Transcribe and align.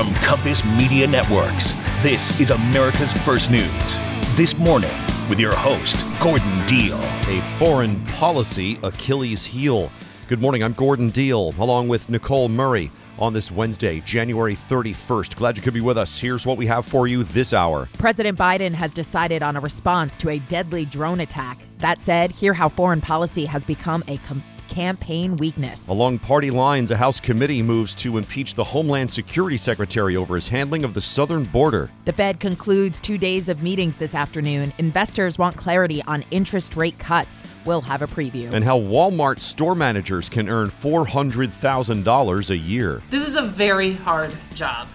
From 0.00 0.14
Compass 0.14 0.64
Media 0.64 1.06
Networks, 1.06 1.72
this 2.02 2.40
is 2.40 2.48
America's 2.48 3.12
First 3.12 3.50
News. 3.50 3.98
This 4.34 4.56
morning, 4.56 4.96
with 5.28 5.38
your 5.38 5.54
host, 5.54 6.02
Gordon 6.22 6.66
Deal. 6.66 6.96
A 7.28 7.42
foreign 7.58 8.02
policy 8.06 8.78
Achilles 8.82 9.44
heel. 9.44 9.92
Good 10.26 10.40
morning, 10.40 10.64
I'm 10.64 10.72
Gordon 10.72 11.10
Deal, 11.10 11.54
along 11.58 11.88
with 11.88 12.08
Nicole 12.08 12.48
Murray 12.48 12.90
on 13.18 13.34
this 13.34 13.50
Wednesday, 13.52 14.00
January 14.00 14.54
31st. 14.54 15.36
Glad 15.36 15.58
you 15.58 15.62
could 15.62 15.74
be 15.74 15.82
with 15.82 15.98
us. 15.98 16.18
Here's 16.18 16.46
what 16.46 16.56
we 16.56 16.64
have 16.64 16.86
for 16.86 17.06
you 17.06 17.22
this 17.22 17.52
hour. 17.52 17.86
President 17.98 18.38
Biden 18.38 18.72
has 18.72 18.94
decided 18.94 19.42
on 19.42 19.54
a 19.54 19.60
response 19.60 20.16
to 20.16 20.30
a 20.30 20.38
deadly 20.38 20.86
drone 20.86 21.20
attack. 21.20 21.58
That 21.76 22.00
said, 22.00 22.30
hear 22.30 22.54
how 22.54 22.70
foreign 22.70 23.02
policy 23.02 23.44
has 23.44 23.64
become 23.64 24.02
a 24.08 24.16
com- 24.16 24.42
campaign 24.70 25.36
weakness. 25.36 25.86
Along 25.88 26.18
party 26.18 26.50
lines, 26.50 26.90
a 26.90 26.96
House 26.96 27.20
committee 27.20 27.60
moves 27.60 27.94
to 27.96 28.16
impeach 28.16 28.54
the 28.54 28.64
Homeland 28.64 29.10
Security 29.10 29.58
Secretary 29.58 30.16
over 30.16 30.36
his 30.36 30.48
handling 30.48 30.84
of 30.84 30.94
the 30.94 31.00
southern 31.00 31.44
border. 31.44 31.90
The 32.06 32.12
Fed 32.12 32.40
concludes 32.40 32.98
two 32.98 33.18
days 33.18 33.48
of 33.48 33.62
meetings 33.62 33.96
this 33.96 34.14
afternoon. 34.14 34.72
Investors 34.78 35.36
want 35.36 35.56
clarity 35.56 36.02
on 36.06 36.24
interest 36.30 36.76
rate 36.76 36.98
cuts. 36.98 37.42
We'll 37.66 37.82
have 37.82 38.00
a 38.00 38.06
preview. 38.06 38.52
And 38.52 38.64
how 38.64 38.78
Walmart 38.78 39.40
store 39.40 39.74
managers 39.74 40.28
can 40.28 40.48
earn 40.48 40.70
$400,000 40.70 42.50
a 42.50 42.56
year. 42.56 43.02
This 43.10 43.28
is 43.28 43.36
a 43.36 43.42
very 43.42 43.92
hard 43.92 44.32
job. 44.54 44.88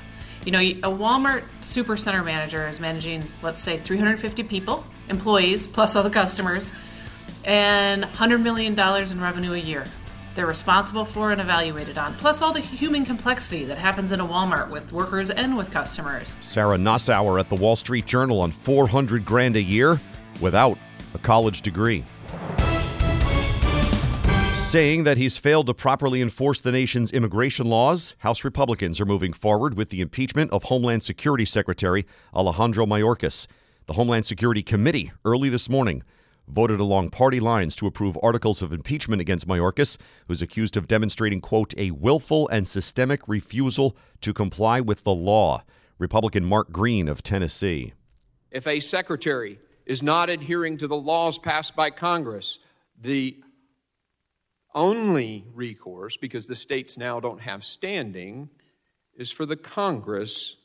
You 0.45 0.51
know, 0.51 0.59
a 0.59 0.73
Walmart 0.84 1.43
supercenter 1.62 2.23
manager 2.23 2.67
is 2.67 2.79
managing, 2.79 3.23
let's 3.41 3.62
say, 3.62 3.77
350 3.77 4.43
people, 4.43 4.85
employees, 5.09 5.67
plus 5.67 5.95
all 5.95 6.03
the 6.03 6.09
customers 6.09 6.71
and 7.45 8.04
$100 8.04 8.41
million 8.41 8.77
in 8.77 9.21
revenue 9.21 9.54
a 9.54 9.57
year. 9.57 9.85
They're 10.35 10.46
responsible 10.46 11.05
for 11.05 11.32
and 11.32 11.40
evaluated 11.40 11.98
on, 11.98 12.13
plus 12.15 12.41
all 12.41 12.52
the 12.52 12.60
human 12.60 13.05
complexity 13.05 13.63
that 13.65 13.77
happens 13.77 14.12
in 14.12 14.20
a 14.20 14.26
Walmart 14.26 14.70
with 14.70 14.91
workers 14.91 15.29
and 15.29 15.55
with 15.55 15.71
customers. 15.71 16.35
Sarah 16.41 16.77
Nassauer 16.77 17.40
at 17.40 17.48
the 17.48 17.55
Wall 17.55 17.77
Street 17.77 18.05
Journal 18.05 18.41
on 18.41 18.52
400 18.52 19.24
grand 19.24 19.55
a 19.55 19.62
year 19.62 19.98
without 20.41 20.77
a 21.13 21.18
college 21.20 21.62
degree. 21.62 22.04
Saying 24.54 25.05
that 25.05 25.18
he's 25.18 25.37
failed 25.37 25.68
to 25.68 25.74
properly 25.74 26.21
enforce 26.21 26.59
the 26.59 26.71
nation's 26.71 27.12
immigration 27.12 27.68
laws, 27.68 28.15
House 28.18 28.43
Republicans 28.43 28.99
are 28.99 29.05
moving 29.05 29.32
forward 29.32 29.77
with 29.77 29.90
the 29.90 30.02
impeachment 30.02 30.52
of 30.52 30.63
Homeland 30.63 31.04
Security 31.04 31.46
Secretary 31.46 32.05
Alejandro 32.34 32.85
Mayorkas. 32.85 33.48
The 33.85 33.93
Homeland 33.93 34.26
Security 34.26 34.63
Committee 34.63 35.13
early 35.24 35.48
this 35.48 35.70
morning 35.70 36.04
voted 36.48 36.79
along 36.79 37.10
party 37.10 37.40
lines 37.40 37.76
to 37.76 37.88
approve 37.88 38.18
articles 38.21 38.62
of 38.62 38.71
impeachment 38.71 39.21
against 39.21 39.48
Mayorkas, 39.48 39.98
who's 40.27 40.41
accused 40.41 40.77
of 40.77 40.87
demonstrating, 40.87 41.41
quote, 41.41 41.74
a 41.77 41.91
willful 41.91 42.48
and 42.49 42.68
systemic 42.68 43.27
refusal 43.27 43.96
to 44.21 44.34
comply 44.34 44.82
with 44.82 45.04
the 45.04 45.13
law. 45.13 45.63
Republican 45.98 46.43
Mark 46.43 46.71
Green 46.71 47.07
of 47.07 47.24
Tennessee. 47.24 47.93
If 48.52 48.68
a 48.68 48.79
secretary 48.79 49.60
is 49.85 50.04
not 50.04 50.29
adhering 50.29 50.77
to 50.77 50.87
the 50.87 50.98
laws 50.98 51.37
passed 51.37 51.76
by 51.76 51.90
Congress, 51.90 52.59
the 52.99 53.37
only 54.74 55.46
recourse, 55.54 56.18
because 56.18 56.48
the 56.48 56.55
states 56.55 56.98
now 56.98 57.20
don't 57.20 57.41
have 57.41 57.63
standing, 57.63 58.49
is 59.15 59.32
for 59.32 59.46
the 59.46 59.55
Congress 59.55 60.57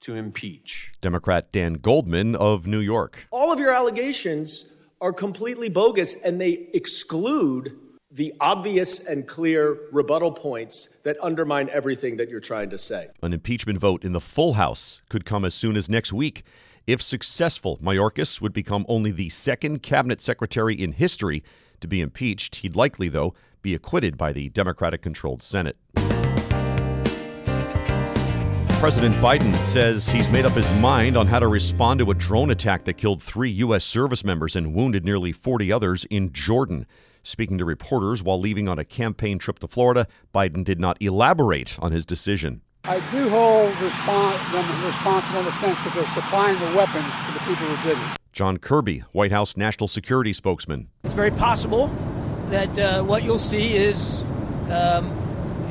to 0.00 0.14
impeach. 0.14 0.92
Democrat 1.00 1.50
Dan 1.50 1.74
Goldman 1.74 2.36
of 2.36 2.66
New 2.66 2.78
York. 2.78 3.26
All 3.32 3.52
of 3.52 3.58
your 3.58 3.72
allegations 3.72 4.72
are 5.00 5.12
completely 5.12 5.68
bogus 5.68 6.14
and 6.14 6.40
they 6.40 6.68
exclude 6.74 7.76
the 8.10 8.32
obvious 8.40 9.00
and 9.00 9.26
clear 9.26 9.78
rebuttal 9.92 10.32
points 10.32 10.88
that 11.02 11.16
undermine 11.22 11.68
everything 11.70 12.16
that 12.16 12.28
you're 12.28 12.40
trying 12.40 12.70
to 12.70 12.78
say. 12.78 13.08
An 13.22 13.32
impeachment 13.32 13.78
vote 13.78 14.04
in 14.04 14.12
the 14.12 14.20
full 14.20 14.54
House 14.54 15.02
could 15.08 15.24
come 15.24 15.44
as 15.44 15.54
soon 15.54 15.76
as 15.76 15.88
next 15.88 16.12
week. 16.12 16.44
If 16.86 17.02
successful, 17.02 17.78
Mayorkas 17.78 18.40
would 18.40 18.52
become 18.52 18.86
only 18.88 19.10
the 19.10 19.28
second 19.28 19.82
cabinet 19.82 20.20
secretary 20.20 20.74
in 20.74 20.92
history 20.92 21.42
to 21.80 21.88
be 21.88 22.00
impeached. 22.00 22.56
He'd 22.56 22.76
likely, 22.76 23.08
though, 23.08 23.34
be 23.60 23.74
acquitted 23.74 24.16
by 24.16 24.32
the 24.32 24.48
Democratic 24.50 25.02
controlled 25.02 25.42
Senate. 25.42 25.76
President 28.78 29.16
Biden 29.16 29.56
says 29.62 30.06
he's 30.06 30.28
made 30.30 30.44
up 30.44 30.52
his 30.52 30.70
mind 30.80 31.16
on 31.16 31.26
how 31.26 31.38
to 31.38 31.48
respond 31.48 31.98
to 31.98 32.10
a 32.10 32.14
drone 32.14 32.50
attack 32.50 32.84
that 32.84 32.94
killed 32.94 33.22
three 33.22 33.50
U.S. 33.50 33.84
service 33.84 34.22
members 34.22 34.54
and 34.54 34.74
wounded 34.74 35.02
nearly 35.02 35.32
40 35.32 35.72
others 35.72 36.04
in 36.04 36.30
Jordan. 36.30 36.86
Speaking 37.22 37.56
to 37.58 37.64
reporters 37.64 38.22
while 38.22 38.38
leaving 38.38 38.68
on 38.68 38.78
a 38.78 38.84
campaign 38.84 39.38
trip 39.38 39.58
to 39.60 39.66
Florida, 39.66 40.06
Biden 40.34 40.62
did 40.62 40.78
not 40.78 41.00
elaborate 41.00 41.76
on 41.80 41.90
his 41.90 42.04
decision. 42.04 42.60
I 42.84 43.00
do 43.10 43.28
hold 43.30 43.72
respons- 43.72 44.52
them 44.52 44.86
responsible 44.86 45.38
in 45.40 45.44
the 45.46 45.52
sense 45.52 45.82
that 45.82 45.94
they're 45.94 46.06
supplying 46.14 46.58
the 46.58 46.76
weapons 46.76 47.12
to 47.26 47.32
the 47.32 47.40
people 47.40 47.66
who 47.66 47.88
did 47.88 47.98
it. 47.98 48.18
John 48.32 48.58
Kirby, 48.58 48.98
White 49.12 49.32
House 49.32 49.56
national 49.56 49.88
security 49.88 50.34
spokesman. 50.34 50.88
It's 51.02 51.14
very 51.14 51.30
possible 51.30 51.90
that 52.50 52.78
uh, 52.78 53.02
what 53.02 53.24
you'll 53.24 53.38
see 53.38 53.74
is 53.74 54.22
um, 54.70 55.10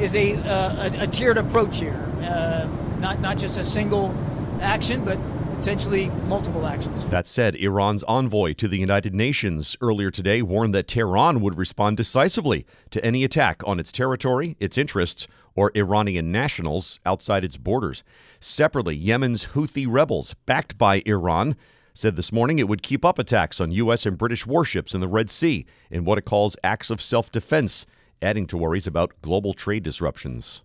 is 0.01 0.15
a, 0.15 0.35
uh, 0.37 0.89
a, 0.89 1.03
a, 1.03 1.07
tiered 1.07 1.37
approach 1.37 1.79
here. 1.79 2.11
Uh, 2.21 2.67
not, 3.05 3.19
not 3.19 3.37
just 3.37 3.59
a 3.59 3.63
single 3.63 4.15
action, 4.61 5.05
but 5.05 5.19
potentially 5.57 6.09
multiple 6.27 6.65
actions. 6.65 7.05
That 7.05 7.27
said, 7.27 7.55
Iran's 7.55 8.03
envoy 8.05 8.53
to 8.53 8.67
the 8.67 8.79
United 8.79 9.13
Nations 9.13 9.77
earlier 9.79 10.09
today 10.09 10.41
warned 10.41 10.73
that 10.73 10.87
Tehran 10.87 11.39
would 11.41 11.55
respond 11.55 11.97
decisively 11.97 12.65
to 12.89 13.05
any 13.05 13.23
attack 13.23 13.61
on 13.63 13.79
its 13.79 13.91
territory, 13.91 14.57
its 14.59 14.75
interests, 14.75 15.27
or 15.53 15.71
Iranian 15.75 16.31
nationals 16.31 16.99
outside 17.05 17.45
its 17.45 17.57
borders. 17.57 18.03
Separately, 18.39 18.95
Yemen's 18.95 19.47
Houthi 19.53 19.85
rebels, 19.87 20.33
backed 20.47 20.75
by 20.75 21.03
Iran, 21.05 21.55
said 21.93 22.15
this 22.15 22.31
morning 22.31 22.57
it 22.57 22.67
would 22.67 22.81
keep 22.81 23.05
up 23.05 23.19
attacks 23.19 23.61
on 23.61 23.71
U.S. 23.71 24.07
and 24.07 24.17
British 24.17 24.47
warships 24.47 24.95
in 24.95 24.99
the 24.99 25.07
Red 25.07 25.29
Sea 25.29 25.67
in 25.91 26.05
what 26.05 26.17
it 26.17 26.25
calls 26.25 26.57
acts 26.63 26.89
of 26.89 27.03
self 27.03 27.31
defense, 27.31 27.85
adding 28.19 28.47
to 28.47 28.57
worries 28.57 28.87
about 28.87 29.13
global 29.21 29.53
trade 29.53 29.83
disruptions. 29.83 30.63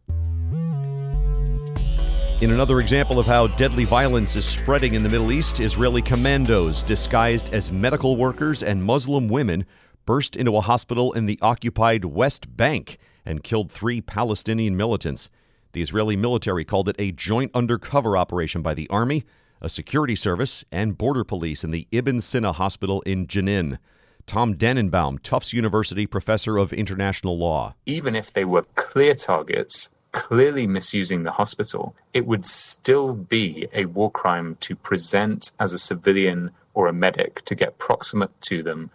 In 2.41 2.53
another 2.53 2.81
example 2.81 3.19
of 3.19 3.27
how 3.27 3.49
deadly 3.49 3.85
violence 3.85 4.35
is 4.35 4.47
spreading 4.47 4.95
in 4.95 5.03
the 5.03 5.11
Middle 5.11 5.31
East, 5.31 5.61
Israeli 5.61 6.01
commandos 6.01 6.83
disguised 6.83 7.53
as 7.53 7.71
medical 7.71 8.17
workers 8.17 8.63
and 8.63 8.83
Muslim 8.83 9.29
women 9.29 9.67
burst 10.07 10.37
into 10.37 10.57
a 10.57 10.63
hospital 10.63 11.13
in 11.13 11.27
the 11.27 11.39
occupied 11.43 12.07
West 12.07 12.57
Bank 12.57 12.97
and 13.27 13.45
killed 13.45 13.71
three 13.71 14.01
Palestinian 14.01 14.75
militants. 14.75 15.29
The 15.73 15.83
Israeli 15.83 16.17
military 16.17 16.65
called 16.65 16.89
it 16.89 16.97
a 16.99 17.13
joint 17.13 17.51
undercover 17.53 18.17
operation 18.17 18.63
by 18.63 18.73
the 18.73 18.89
army, 18.89 19.25
a 19.61 19.69
security 19.69 20.17
service, 20.17 20.65
and 20.73 20.97
border 20.97 21.25
police 21.25 21.63
in 21.63 21.73
the 21.73 21.87
Ibn 21.93 22.23
Sina 22.23 22.53
hospital 22.53 23.03
in 23.03 23.27
Jenin. 23.27 23.77
Tom 24.25 24.55
Dannenbaum, 24.55 25.23
Tufts 25.23 25.53
University 25.53 26.07
professor 26.07 26.57
of 26.57 26.73
international 26.73 27.37
law. 27.37 27.75
Even 27.85 28.17
if 28.17 28.33
they 28.33 28.47
were 28.47 28.65
clear 28.77 29.15
targets, 29.15 29.91
clearly 30.13 30.67
misusing 30.67 31.23
the 31.23 31.33
hospital, 31.33 31.95
it 32.13 32.27
would 32.27 32.45
still 32.45 33.13
be 33.13 33.69
a 33.73 33.85
war 33.87 34.11
crime 34.11 34.57
to 34.61 34.75
present 34.75 35.51
as 35.59 35.73
a 35.73 35.79
civilian 35.79 36.51
or 36.75 36.87
a 36.87 36.93
medic 36.93 37.45
to 37.45 37.55
get 37.55 37.79
proximate 37.79 38.39
to 38.43 38.63
them. 38.63 38.91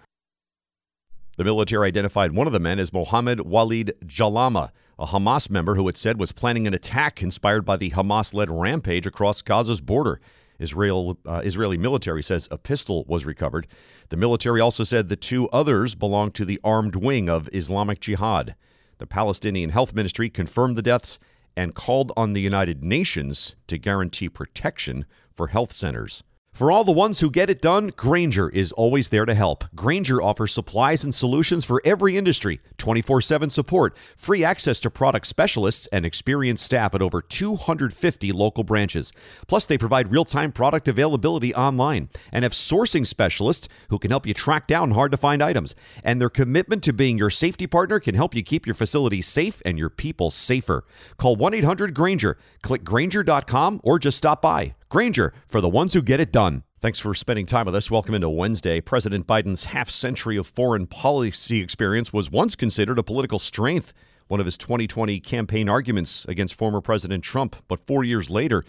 The 1.38 1.44
military 1.44 1.88
identified 1.88 2.32
one 2.32 2.48
of 2.48 2.54
the 2.54 2.60
men 2.60 2.80
as 2.80 2.94
Mohammed 2.94 3.42
Walid 3.42 3.94
Jalama, 4.06 4.72
a 4.98 5.08
Hamas 5.08 5.50
member 5.50 5.76
who 5.76 5.88
it 5.90 5.98
said 5.98 6.18
was 6.18 6.32
planning 6.32 6.66
an 6.66 6.74
attack 6.74 7.22
inspired 7.22 7.66
by 7.66 7.76
the 7.76 7.92
Hamas 7.92 8.34
led 8.34 8.50
rampage 8.50 9.06
across 9.06 9.42
Gaza's 9.42 9.82
border. 9.82 10.22
Israel, 10.60 11.18
uh, 11.26 11.42
Israeli 11.44 11.78
military 11.78 12.24
says 12.24 12.48
a 12.50 12.58
pistol 12.58 13.04
was 13.10 13.26
recovered. 13.26 13.68
The 14.08 14.16
military 14.16 14.62
also 14.62 14.86
said 14.86 15.10
the 15.10 15.18
two 15.18 15.50
others 15.50 15.96
belonged 15.96 16.34
to 16.36 16.46
the 16.46 16.62
armed 16.64 16.96
wing 16.96 17.30
of 17.30 17.50
Islamic 17.52 18.00
Jihad. 18.00 18.56
The 18.98 19.08
Palestinian 19.08 19.72
Health 19.72 19.94
Ministry 19.94 20.30
confirmed 20.30 20.78
the 20.78 20.82
deaths 20.82 21.20
and 21.58 21.76
called 21.76 22.12
on 22.16 22.34
the 22.34 22.42
United 22.42 22.84
Nations 22.84 23.56
to 23.68 23.78
guarantee 23.78 24.30
protection 24.30 25.06
for 25.34 25.48
health 25.48 25.72
centers. 25.72 26.24
For 26.56 26.72
all 26.72 26.86
the 26.86 26.92
ones 26.94 27.20
who 27.20 27.30
get 27.30 27.50
it 27.50 27.62
done, 27.62 27.92
Grainger 27.98 28.48
is 28.48 28.72
always 28.72 29.10
there 29.10 29.26
to 29.26 29.34
help. 29.34 29.66
Grainger 29.76 30.22
offers 30.22 30.54
supplies 30.54 31.04
and 31.04 31.14
solutions 31.14 31.66
for 31.66 31.82
every 31.84 32.16
industry, 32.16 32.62
24 32.78 33.20
7 33.20 33.50
support, 33.50 33.94
free 34.16 34.42
access 34.42 34.80
to 34.80 34.90
product 34.90 35.28
specialists, 35.28 35.86
and 35.88 36.06
experienced 36.06 36.64
staff 36.64 36.96
at 36.96 37.02
over 37.02 37.22
250 37.22 38.32
local 38.32 38.64
branches. 38.64 39.12
Plus, 39.50 39.66
they 39.66 39.78
provide 39.78 40.12
real 40.12 40.24
time 40.24 40.54
product 40.54 40.88
availability 40.88 41.54
online 41.56 42.08
and 42.32 42.44
have 42.44 42.54
sourcing 42.54 43.06
specialists 43.06 43.68
who 43.90 44.00
can 44.00 44.10
help 44.10 44.26
you 44.26 44.34
track 44.34 44.66
down 44.66 44.92
hard 44.92 45.12
to 45.12 45.18
find 45.18 45.44
items. 45.44 45.76
And 46.06 46.22
their 46.22 46.30
commitment 46.30 46.84
to 46.84 46.94
being 46.94 47.18
your 47.18 47.32
safety 47.32 47.68
partner 47.68 48.00
can 48.00 48.16
help 48.16 48.34
you 48.34 48.44
keep 48.44 48.66
your 48.66 48.76
facility 48.76 49.22
safe 49.22 49.62
and 49.66 49.78
your 49.78 49.90
people 49.90 50.32
safer. 50.32 50.86
Call 51.18 51.36
1 51.36 51.54
800 51.54 51.94
Grainger, 51.94 52.38
click 52.62 52.86
Grainger.com, 52.86 53.82
or 53.84 54.00
just 54.00 54.18
stop 54.18 54.42
by. 54.42 54.76
Grainger, 54.96 55.34
for 55.46 55.60
the 55.60 55.68
ones 55.68 55.94
who 55.94 56.02
get 56.02 56.22
it 56.22 56.32
done. 56.32 56.64
Thanks 56.80 57.02
for 57.02 57.14
spending 57.14 57.46
time 57.46 57.66
with 57.66 57.76
us. 57.76 57.92
Welcome 57.92 58.16
into 58.16 58.30
Wednesday. 58.30 58.80
President 58.80 59.28
Biden's 59.28 59.66
half 59.66 59.90
century 59.90 60.38
of 60.38 60.48
foreign 60.48 60.88
policy 60.88 61.60
experience 61.60 62.14
was 62.14 62.32
once 62.32 62.56
considered 62.56 62.98
a 62.98 63.04
political 63.04 63.38
strength. 63.38 63.92
one 64.30 64.40
of 64.40 64.46
his 64.46 64.58
2020 64.58 65.20
campaign 65.20 65.68
arguments 65.68 66.24
against 66.30 66.56
former 66.56 66.80
President 66.80 67.26
Trump. 67.26 67.58
But 67.68 67.86
four 67.86 68.06
years 68.06 68.30
later, 68.30 68.64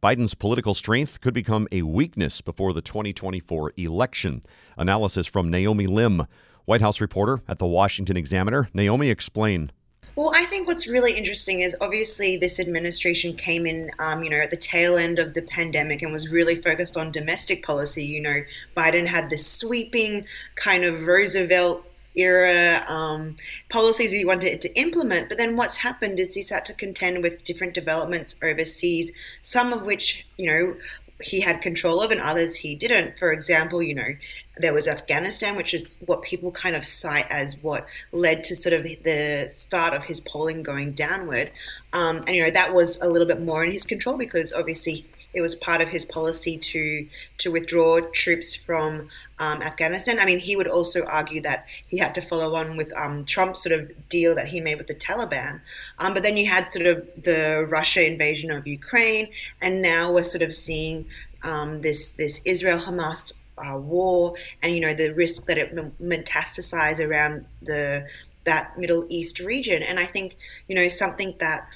Biden's 0.00 0.34
political 0.34 0.74
strength 0.74 1.20
could 1.20 1.34
become 1.34 1.66
a 1.72 1.82
weakness 1.82 2.42
before 2.42 2.72
the 2.72 2.80
2024 2.80 3.72
election. 3.76 4.40
Analysis 4.76 5.26
from 5.26 5.50
Naomi 5.50 5.88
Lim, 5.88 6.28
White 6.64 6.80
House 6.80 7.00
reporter 7.00 7.40
at 7.48 7.58
the 7.58 7.66
Washington 7.66 8.16
Examiner. 8.16 8.68
Naomi, 8.72 9.10
explain. 9.10 9.72
Well, 10.14 10.32
I 10.34 10.44
think 10.44 10.66
what's 10.66 10.86
really 10.86 11.16
interesting 11.16 11.60
is 11.60 11.74
obviously 11.80 12.36
this 12.36 12.60
administration 12.60 13.34
came 13.34 13.66
in, 13.66 13.90
um, 13.98 14.22
you 14.22 14.28
know, 14.28 14.36
at 14.36 14.50
the 14.50 14.58
tail 14.58 14.98
end 14.98 15.18
of 15.18 15.32
the 15.32 15.40
pandemic 15.42 16.02
and 16.02 16.12
was 16.12 16.28
really 16.28 16.60
focused 16.60 16.98
on 16.98 17.10
domestic 17.12 17.64
policy. 17.64 18.04
You 18.04 18.20
know, 18.20 18.42
Biden 18.76 19.06
had 19.06 19.30
this 19.30 19.46
sweeping 19.46 20.26
kind 20.56 20.84
of 20.84 21.06
Roosevelt 21.06 21.86
era 22.14 22.84
um, 22.88 23.36
policies 23.70 24.12
he 24.12 24.24
wanted 24.24 24.60
to 24.60 24.78
implement. 24.78 25.30
But 25.30 25.38
then 25.38 25.56
what's 25.56 25.78
happened 25.78 26.20
is 26.20 26.34
he's 26.34 26.50
had 26.50 26.64
to 26.66 26.74
contend 26.74 27.22
with 27.22 27.42
different 27.44 27.72
developments 27.72 28.34
overseas, 28.42 29.12
some 29.40 29.72
of 29.72 29.82
which, 29.82 30.26
you 30.36 30.46
know, 30.46 30.76
he 31.22 31.40
had 31.40 31.62
control 31.62 32.00
of 32.00 32.10
and 32.10 32.20
others 32.20 32.56
he 32.56 32.74
didn't. 32.74 33.18
For 33.18 33.32
example, 33.32 33.82
you 33.82 33.94
know, 33.94 34.14
there 34.58 34.74
was 34.74 34.86
Afghanistan, 34.86 35.56
which 35.56 35.74
is 35.74 35.98
what 36.06 36.22
people 36.22 36.50
kind 36.50 36.76
of 36.76 36.84
cite 36.84 37.26
as 37.30 37.56
what 37.62 37.86
led 38.12 38.44
to 38.44 38.56
sort 38.56 38.72
of 38.72 38.82
the 38.82 39.48
start 39.48 39.94
of 39.94 40.04
his 40.04 40.20
polling 40.20 40.62
going 40.62 40.92
downward. 40.92 41.50
Um, 41.92 42.18
and, 42.26 42.36
you 42.36 42.44
know, 42.44 42.50
that 42.50 42.74
was 42.74 42.98
a 43.00 43.08
little 43.08 43.26
bit 43.26 43.40
more 43.40 43.64
in 43.64 43.72
his 43.72 43.84
control 43.84 44.16
because 44.16 44.52
obviously 44.52 45.06
it 45.34 45.40
was 45.40 45.54
part 45.56 45.80
of 45.80 45.88
his 45.88 46.04
policy 46.04 46.58
to 46.58 47.06
to 47.38 47.50
withdraw 47.50 48.00
troops 48.12 48.54
from 48.54 49.08
um, 49.38 49.62
Afghanistan. 49.62 50.18
I 50.18 50.26
mean, 50.26 50.38
he 50.38 50.56
would 50.56 50.68
also 50.68 51.04
argue 51.04 51.40
that 51.42 51.66
he 51.88 51.98
had 51.98 52.14
to 52.14 52.22
follow 52.22 52.54
on 52.54 52.76
with 52.76 52.92
um, 52.96 53.24
Trump's 53.24 53.62
sort 53.62 53.78
of 53.78 54.08
deal 54.08 54.34
that 54.34 54.48
he 54.48 54.60
made 54.60 54.78
with 54.78 54.86
the 54.86 54.94
Taliban. 54.94 55.60
Um, 55.98 56.14
but 56.14 56.22
then 56.22 56.36
you 56.36 56.46
had 56.46 56.68
sort 56.68 56.86
of 56.86 57.08
the 57.22 57.66
Russia 57.68 58.06
invasion 58.06 58.50
of 58.50 58.66
Ukraine, 58.66 59.28
and 59.60 59.82
now 59.82 60.12
we're 60.12 60.22
sort 60.22 60.42
of 60.42 60.54
seeing 60.54 61.06
um, 61.42 61.82
this 61.82 62.10
this 62.12 62.40
Israel 62.44 62.78
Hamas 62.78 63.32
uh, 63.58 63.76
war, 63.76 64.34
and 64.62 64.74
you 64.74 64.80
know 64.80 64.94
the 64.94 65.10
risk 65.10 65.46
that 65.46 65.58
it 65.58 65.74
metastasize 66.00 67.00
around 67.06 67.46
the 67.62 68.06
that 68.44 68.76
Middle 68.78 69.06
East 69.08 69.38
region. 69.38 69.82
And 69.82 69.98
I 69.98 70.04
think 70.04 70.36
you 70.68 70.74
know 70.74 70.88
something 70.88 71.34
that 71.40 71.68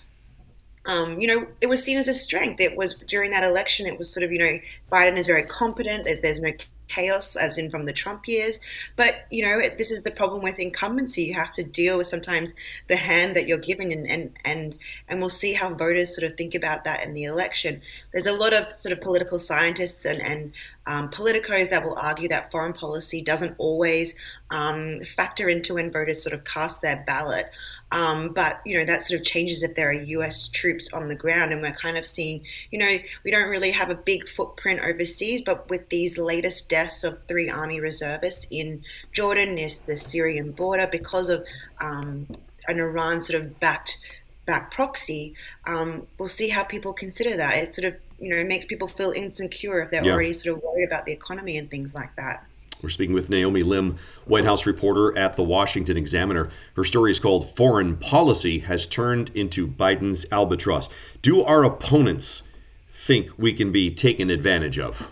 um, 0.86 1.20
you 1.20 1.26
know, 1.26 1.46
it 1.60 1.66
was 1.66 1.82
seen 1.82 1.98
as 1.98 2.08
a 2.08 2.14
strength. 2.14 2.60
It 2.60 2.76
was 2.76 2.94
during 2.94 3.30
that 3.32 3.44
election, 3.44 3.86
it 3.86 3.98
was 3.98 4.10
sort 4.10 4.24
of, 4.24 4.32
you 4.32 4.38
know, 4.38 4.58
Biden 4.90 5.16
is 5.16 5.26
very 5.26 5.44
competent. 5.44 6.08
There's 6.22 6.40
no 6.40 6.52
chaos 6.88 7.36
as 7.36 7.58
in 7.58 7.70
from 7.70 7.86
the 7.86 7.92
Trump 7.92 8.28
years. 8.28 8.60
But, 8.94 9.26
you 9.30 9.44
know, 9.44 9.60
this 9.76 9.90
is 9.90 10.02
the 10.02 10.10
problem 10.10 10.42
with 10.42 10.58
incumbency. 10.58 11.24
You 11.24 11.34
have 11.34 11.52
to 11.52 11.64
deal 11.64 11.98
with 11.98 12.06
sometimes 12.06 12.54
the 12.88 12.96
hand 12.96 13.36
that 13.36 13.46
you're 13.46 13.58
given 13.58 13.92
and, 13.92 14.06
and, 14.06 14.32
and, 14.44 14.78
and 15.08 15.20
we'll 15.20 15.28
see 15.28 15.52
how 15.54 15.74
voters 15.74 16.14
sort 16.14 16.30
of 16.30 16.36
think 16.36 16.54
about 16.54 16.84
that 16.84 17.02
in 17.02 17.14
the 17.14 17.24
election. 17.24 17.82
There's 18.12 18.26
a 18.26 18.32
lot 18.32 18.52
of 18.52 18.78
sort 18.78 18.92
of 18.92 19.00
political 19.00 19.38
scientists 19.38 20.04
and, 20.04 20.22
and 20.22 20.52
um, 20.86 21.10
politicos 21.10 21.70
that 21.70 21.84
will 21.84 21.96
argue 21.96 22.28
that 22.28 22.50
foreign 22.52 22.72
policy 22.72 23.20
doesn't 23.20 23.54
always 23.58 24.14
um, 24.50 25.00
factor 25.16 25.48
into 25.48 25.74
when 25.74 25.90
voters 25.90 26.22
sort 26.22 26.32
of 26.32 26.44
cast 26.44 26.82
their 26.82 27.02
ballot. 27.06 27.50
Um, 27.92 28.32
but 28.34 28.60
you 28.66 28.78
know 28.78 28.84
that 28.84 29.04
sort 29.04 29.20
of 29.20 29.26
changes 29.26 29.62
if 29.62 29.76
there 29.76 29.90
are 29.90 29.92
U.S. 29.92 30.48
troops 30.48 30.92
on 30.92 31.08
the 31.08 31.14
ground, 31.14 31.52
and 31.52 31.62
we're 31.62 31.70
kind 31.72 31.96
of 31.96 32.04
seeing, 32.04 32.42
you 32.72 32.78
know, 32.78 32.98
we 33.24 33.30
don't 33.30 33.48
really 33.48 33.70
have 33.70 33.90
a 33.90 33.94
big 33.94 34.28
footprint 34.28 34.80
overseas, 34.80 35.42
but 35.42 35.70
with 35.70 35.88
these 35.88 36.18
latest 36.18 36.68
deaths 36.68 37.04
of 37.04 37.18
three 37.28 37.48
Army 37.48 37.80
reservists 37.80 38.46
in 38.50 38.82
Jordan 39.12 39.54
near 39.54 39.68
the 39.86 39.96
Syrian 39.96 40.50
border 40.50 40.88
because 40.90 41.28
of 41.28 41.44
um, 41.80 42.26
an 42.66 42.80
Iran 42.80 43.20
sort 43.20 43.40
of 43.40 43.60
backed 43.60 43.98
back 44.46 44.72
proxy, 44.72 45.34
um, 45.66 46.06
we'll 46.18 46.28
see 46.28 46.48
how 46.48 46.64
people 46.64 46.92
consider 46.92 47.36
that. 47.36 47.56
It 47.56 47.74
sort 47.74 47.84
of 47.84 47.94
you 48.18 48.34
know 48.34 48.42
makes 48.44 48.66
people 48.66 48.88
feel 48.88 49.12
insecure 49.12 49.80
if 49.80 49.90
they're 49.92 50.04
yeah. 50.04 50.12
already 50.12 50.32
sort 50.32 50.56
of 50.56 50.62
worried 50.64 50.84
about 50.86 51.04
the 51.04 51.12
economy 51.12 51.56
and 51.56 51.70
things 51.70 51.94
like 51.94 52.14
that. 52.16 52.44
We're 52.82 52.90
speaking 52.90 53.14
with 53.14 53.30
Naomi 53.30 53.62
Lim, 53.62 53.98
White 54.26 54.44
House 54.44 54.66
reporter 54.66 55.16
at 55.16 55.36
the 55.36 55.42
Washington 55.42 55.96
Examiner. 55.96 56.50
Her 56.74 56.84
story 56.84 57.10
is 57.10 57.18
called 57.18 57.54
Foreign 57.56 57.96
Policy 57.96 58.60
Has 58.60 58.86
Turned 58.86 59.30
into 59.34 59.66
Biden's 59.66 60.26
Albatross. 60.30 60.88
Do 61.22 61.42
our 61.42 61.64
opponents 61.64 62.48
think 62.90 63.30
we 63.38 63.52
can 63.52 63.72
be 63.72 63.94
taken 63.94 64.30
advantage 64.30 64.78
of? 64.78 65.10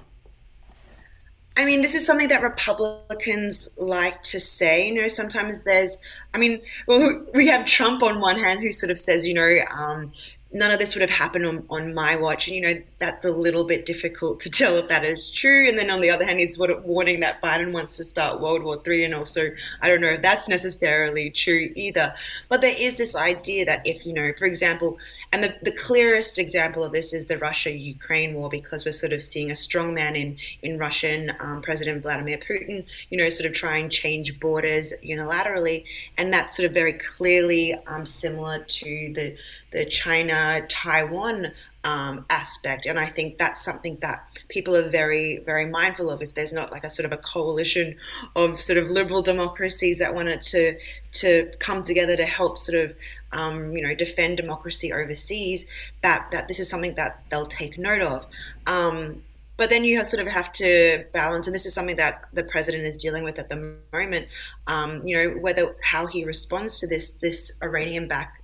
I 1.57 1.65
mean, 1.65 1.83
this 1.83 1.95
is 1.95 2.05
something 2.05 2.29
that 2.29 2.43
Republicans 2.43 3.69
like 3.77 4.23
to 4.25 4.41
say. 4.41 4.89
You 4.89 4.95
know, 4.95 5.09
sometimes 5.09 5.63
there's, 5.63 5.99
I 6.35 6.39
mean, 6.39 6.61
well, 6.89 7.25
we 7.33 7.47
have 7.47 7.65
Trump 7.65 8.03
on 8.03 8.21
one 8.21 8.39
hand 8.39 8.61
who 8.61 8.73
sort 8.73 8.91
of 8.91 8.99
says, 8.99 9.27
you 9.27 9.35
know, 9.35 9.59
um, 9.71 10.13
none 10.55 10.71
of 10.71 10.79
this 10.79 10.95
would 10.95 11.03
have 11.03 11.11
happened 11.11 11.45
on, 11.45 11.67
on 11.69 11.93
my 11.93 12.15
watch. 12.15 12.47
And, 12.47 12.57
you 12.57 12.63
know, 12.63 12.81
that's 12.99 13.25
a 13.25 13.31
little 13.31 13.65
bit 13.65 13.85
difficult 13.85 14.41
to 14.41 14.51
tell 14.61 14.77
if 14.77 14.89
that 14.89 15.05
is 15.05 15.29
true. 15.29 15.69
And 15.69 15.79
then 15.79 15.91
on 15.91 16.01
the 16.01 16.11
other 16.11 16.25
hand, 16.25 16.39
he's 16.39 16.57
what 16.57 16.85
warning 16.85 17.21
that 17.21 17.43
Biden 17.43 17.73
wants 17.73 17.97
to 17.97 18.05
start 18.05 18.41
World 18.41 18.63
War 18.63 18.81
III. 18.87 19.05
And 19.05 19.15
also, 19.15 19.51
I 19.83 19.89
don't 19.89 20.01
know 20.01 20.09
if 20.09 20.23
that's 20.23 20.49
necessarily 20.49 21.31
true 21.31 21.73
either. 21.75 22.15
But 22.49 22.61
there 22.61 22.75
is 22.79 22.97
this 22.97 23.17
idea 23.17 23.65
that 23.67 23.83
if, 23.85 24.07
you 24.07 24.15
know, 24.15 24.33
for 24.39 24.47
example, 24.47 24.99
and 25.35 25.43
the, 25.43 25.53
the 25.63 25.73
clearest 25.73 26.39
example 26.39 26.85
of 26.85 26.93
this 26.93 27.13
is 27.13 27.27
the 27.27 27.39
Russia 27.39 27.73
Ukraine 27.73 28.35
war, 28.35 28.49
because 28.49 28.85
we're 28.87 28.93
sort 28.93 29.13
of 29.13 29.21
seeing 29.21 29.51
a 29.51 29.55
strongman 29.55 30.15
in, 30.23 30.37
in 30.63 30.79
Russian 30.79 31.33
um, 31.41 31.61
President 31.61 32.03
Vladimir 32.03 32.39
Putin, 32.39 32.85
you 33.11 33.19
know, 33.19 33.29
sort 33.29 33.49
of 33.51 33.53
try 33.53 33.79
and 33.79 33.91
change 33.91 34.39
borders 34.39 34.93
unilaterally. 35.03 35.79
And 36.19 36.33
that's 36.33 36.57
sort 36.57 36.67
of 36.67 36.73
very 36.73 36.93
clearly 36.93 37.75
um, 37.89 38.07
similar 38.07 38.63
to 38.63 39.13
the 39.17 39.37
the 39.73 39.85
China 39.87 40.65
Taiwan 40.69 41.51
um, 41.83 42.25
aspect. 42.31 42.87
And 42.87 42.97
I 42.97 43.07
think 43.07 43.39
that's 43.39 43.65
something 43.65 43.99
that 44.03 44.25
people 44.49 44.77
are 44.77 44.89
very, 44.89 45.39
very 45.39 45.67
mindful 45.67 46.11
of. 46.11 46.23
If 46.23 46.35
there's 46.35 46.53
not 46.53 46.71
like 46.71 46.85
a 46.85 46.91
sort 46.91 47.07
of 47.07 47.13
a 47.13 47.17
coalition 47.17 47.97
of 48.37 48.61
sort 48.61 48.79
of 48.79 48.87
liberal 48.89 49.21
democracies 49.21 49.99
that 49.99 50.15
wanted 50.15 50.43
to 50.43 50.79
to 51.23 51.53
come 51.59 51.83
together 51.83 52.17
to 52.17 52.25
help 52.25 52.57
sort 52.57 52.79
of 52.85 52.95
um, 53.35 53.77
you 53.77 53.83
know 53.83 53.95
defend 53.95 54.37
democracy 54.37 54.93
overseas, 54.93 55.67
that 56.03 56.31
that 56.33 56.49
this 56.49 56.59
is 56.59 56.69
something 56.69 56.95
that 56.95 57.23
they'll 57.31 57.47
take 57.47 57.79
note 57.79 58.01
of. 58.01 58.27
Um, 58.67 59.23
but 59.57 59.71
then 59.71 59.85
you 59.85 59.97
have 59.99 60.09
sort 60.09 60.27
of 60.27 60.33
have 60.33 60.51
to 60.53 61.05
balance, 61.13 61.47
and 61.47 61.55
this 61.55 61.67
is 61.67 61.75
something 61.75 61.97
that 61.97 62.25
the 62.33 62.45
president 62.45 62.85
is 62.85 62.97
dealing 62.97 63.23
with 63.23 63.39
at 63.39 63.49
the 63.49 63.79
moment. 63.93 64.29
Um, 64.67 65.07
you 65.07 65.17
know 65.17 65.41
whether 65.41 65.77
how 65.83 66.07
he 66.07 66.25
responds 66.25 66.81
to 66.81 66.87
this 66.87 67.17
this 67.17 67.53
Iranian 67.63 68.09
back 68.09 68.43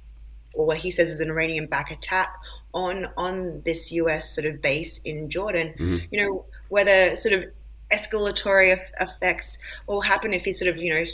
or 0.54 0.66
what 0.66 0.78
he 0.78 0.90
says 0.90 1.11
is 1.11 1.20
an 1.20 1.30
Iranian 1.30 1.66
back 1.66 1.90
attack 1.90 2.35
on 2.75 3.09
on 3.16 3.62
this 3.64 3.90
U.S. 3.92 4.35
sort 4.35 4.47
of 4.47 4.61
base 4.61 4.99
in 4.99 5.30
Jordan. 5.30 5.75
Mm-hmm. 5.78 5.99
You 6.11 6.23
know 6.23 6.44
whether 6.68 7.16
sort 7.16 7.35
of 7.35 7.44
escalatory 7.92 8.80
effects 9.00 9.59
will 9.88 10.00
happen 10.00 10.32
if 10.32 10.44
he 10.44 10.52
sort 10.52 10.68
of 10.68 10.76
you 10.76 10.94
know 10.94 11.04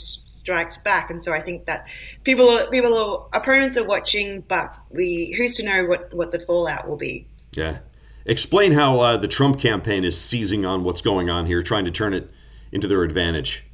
strikes 0.46 0.76
back. 0.76 1.10
And 1.10 1.20
so 1.20 1.32
I 1.32 1.40
think 1.40 1.66
that 1.66 1.88
people 2.22 2.48
are, 2.48 2.70
people 2.70 2.96
are, 2.96 3.26
opponents 3.36 3.76
are 3.76 3.84
watching, 3.84 4.42
but 4.42 4.78
we 4.90 5.34
who's 5.36 5.56
to 5.56 5.64
know 5.64 5.86
what 5.86 6.14
what 6.14 6.30
the 6.30 6.38
fallout 6.38 6.88
will 6.88 6.96
be. 6.96 7.26
Yeah. 7.52 7.78
Explain 8.26 8.72
how 8.72 9.00
uh, 9.00 9.16
the 9.16 9.26
Trump 9.26 9.58
campaign 9.58 10.04
is 10.04 10.20
seizing 10.20 10.64
on 10.64 10.84
what's 10.84 11.00
going 11.00 11.30
on 11.30 11.46
here, 11.46 11.62
trying 11.62 11.84
to 11.84 11.90
turn 11.90 12.14
it 12.14 12.30
into 12.70 12.86
their 12.86 13.02
advantage. 13.02 13.64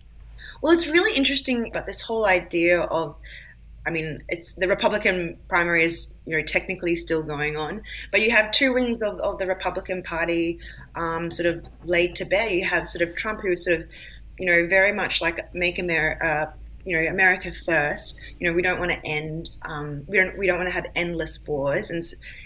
Well, 0.63 0.73
it's 0.73 0.87
really 0.87 1.15
interesting 1.15 1.69
about 1.69 1.87
this 1.87 2.01
whole 2.01 2.25
idea 2.25 2.81
of 2.81 3.17
I 3.85 3.91
mean, 3.91 4.23
it's 4.29 4.53
the 4.53 4.69
Republican 4.69 5.37
primary 5.49 5.85
is 5.85 6.15
you 6.25 6.39
know 6.39 6.43
technically 6.43 6.95
still 6.95 7.23
going 7.23 7.59
on, 7.59 7.83
but 8.13 8.23
you 8.23 8.31
have 8.31 8.51
two 8.51 8.73
wings 8.73 9.03
of, 9.03 9.19
of 9.21 9.37
the 9.37 9.47
Republican 9.47 10.03
Party 10.03 10.59
um, 10.95 11.31
sort 11.31 11.47
of 11.47 11.67
laid 11.85 12.15
to 12.17 12.25
bear. 12.25 12.49
You 12.49 12.65
have 12.65 12.87
sort 12.87 13.07
of 13.07 13.15
Trump, 13.15 13.41
who 13.41 13.51
is 13.51 13.65
sort 13.65 13.81
of 13.81 13.89
you 14.39 14.47
know 14.47 14.67
very 14.69 14.93
much 14.93 15.21
like 15.21 15.53
make 15.55 15.79
America. 15.79 16.55
You 16.85 17.01
know, 17.01 17.11
America 17.11 17.53
first. 17.65 18.17
You 18.39 18.49
know, 18.49 18.55
we 18.55 18.63
don't 18.63 18.79
want 18.79 18.91
to 18.91 19.07
end. 19.07 19.51
Um, 19.63 20.05
we 20.07 20.19
don't. 20.19 20.37
We 20.37 20.47
don't 20.47 20.59
want 20.59 20.69
to 20.69 20.75
have 20.75 20.87
endless 20.95 21.39
wars, 21.47 21.91
and 21.91 22.03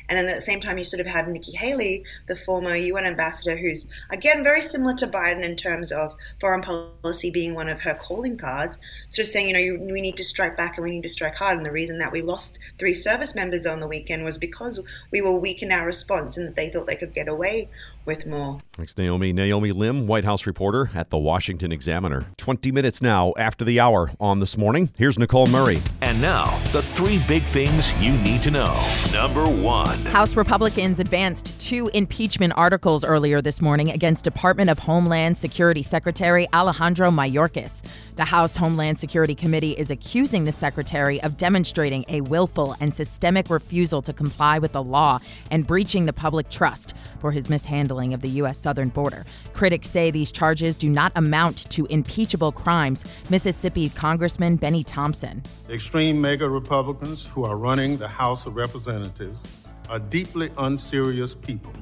and 0.09 0.17
then 0.17 0.29
at 0.29 0.37
the 0.37 0.43
same 0.43 0.61
time, 0.61 0.79
you 0.79 0.85
sort 0.85 1.01
of 1.01 1.07
have 1.07 1.29
Nikki 1.29 1.57
Haley, 1.57 2.05
the 2.29 2.37
former 2.37 2.77
UN 2.77 3.07
ambassador, 3.07 3.57
who's 3.57 3.87
again 4.11 4.45
very 4.45 4.63
similar 4.63 4.95
to 4.95 5.07
Biden 5.07 5.43
in 5.43 5.57
terms 5.57 5.91
of 5.91 6.15
foreign 6.41 6.63
policy 6.63 7.31
being 7.31 7.55
one 7.55 7.69
of 7.69 7.81
her 7.81 7.95
calling 7.95 8.37
cards. 8.37 8.79
Sort 9.09 9.27
of 9.27 9.33
saying, 9.33 9.49
you 9.49 9.53
know, 9.55 9.59
you, 9.59 9.81
we 9.81 10.01
need 10.01 10.17
to 10.17 10.25
strike 10.25 10.57
back 10.57 10.77
and 10.77 10.85
we 10.85 10.93
need 10.93 11.03
to 11.03 11.09
strike 11.09 11.35
hard. 11.35 11.57
And 11.57 11.67
the 11.67 11.73
reason 11.73 11.99
that 11.99 12.13
we 12.13 12.23
lost 12.23 12.59
three 12.79 12.95
service 12.95 13.35
members 13.35 13.67
on 13.67 13.81
the 13.81 13.89
weekend 13.89 14.25
was 14.25 14.39
because 14.39 14.79
we 15.11 15.23
were 15.23 15.33
weak 15.33 15.63
in 15.63 15.73
our 15.73 15.87
response, 15.87 16.37
and 16.37 16.47
that 16.47 16.57
they 16.57 16.69
thought 16.69 16.87
they 16.87 16.97
could 16.97 17.15
get 17.15 17.29
away 17.29 17.69
with 18.07 18.27
more. 18.27 18.59
Thanks, 18.73 18.97
Naomi. 18.99 19.33
Naomi 19.33 19.73
Lim, 19.73 20.07
White 20.07 20.25
House 20.25 20.47
reporter 20.47 20.91
at 20.95 21.11
the 21.11 21.19
Washington 21.19 21.73
Examiner. 21.73 22.27
20 22.37 22.73
minutes 22.73 23.01
now 23.01 23.33
after 23.39 23.65
the 23.65 23.79
hour 23.79 24.11
on 24.19 24.41
this 24.41 24.57
morning. 24.57 24.91
Here's 24.97 25.19
Nicole 25.19 25.47
Murray. 25.47 25.81
And 26.01 26.17
And 26.17 26.23
now, 26.23 26.57
the 26.73 26.81
three 26.81 27.21
big 27.29 27.43
things 27.43 27.93
you 28.03 28.11
need 28.11 28.41
to 28.41 28.51
know. 28.51 28.75
Number 29.13 29.45
one 29.45 29.99
House 30.07 30.35
Republicans 30.35 30.99
advanced 30.99 31.61
two 31.61 31.89
impeachment 31.89 32.55
articles 32.57 33.05
earlier 33.05 33.43
this 33.43 33.61
morning 33.61 33.91
against 33.91 34.25
Department 34.25 34.71
of 34.71 34.79
Homeland 34.79 35.37
Security 35.37 35.83
Secretary 35.83 36.47
Alejandro 36.55 37.11
Mayorkas. 37.11 37.85
The 38.15 38.25
House 38.25 38.57
Homeland 38.57 38.99
Security 38.99 39.35
Committee 39.35 39.73
is 39.73 39.91
accusing 39.91 40.47
the 40.47 40.53
secretary 40.53 41.21
of 41.23 41.37
demonstrating 41.37 42.07
a 42.09 42.23
willful 42.23 42.75
and 42.81 42.95
systemic 42.95 43.51
refusal 43.51 44.01
to 44.01 44.15
comply 44.15 44.59
with 44.59 44.73
the 44.73 44.83
law 44.83 45.19
and 45.51 45.67
breaching 45.67 46.07
the 46.07 46.15
public 46.15 46.49
trust 46.49 46.95
for 47.19 47.31
his 47.31 47.51
mishandling 47.51 47.96
of 48.15 48.21
the 48.21 48.29
U.S. 48.41 48.59
southern 48.59 48.89
border. 48.91 49.25
Critics 49.53 49.91
say 49.91 50.11
these 50.11 50.31
charges 50.31 50.77
do 50.77 50.89
not 50.89 51.13
amount 51.15 51.69
to 51.71 51.87
impeachable 51.87 52.53
crimes. 52.53 53.05
Mississippi 53.31 53.89
Congressman 53.91 54.57
Benny 54.57 54.85
Thompson. 54.85 55.43
The 55.67 55.75
extreme 55.75 56.21
MAGA 56.21 56.49
Republicans 56.49 57.27
who 57.27 57.45
are 57.45 57.57
running 57.57 57.97
the 57.97 58.09
House 58.09 58.47
of 58.47 58.57
Representatives 58.57 59.49
are 59.89 59.99
deeply 59.99 60.51
unserious 60.59 61.35
people. 61.35 61.73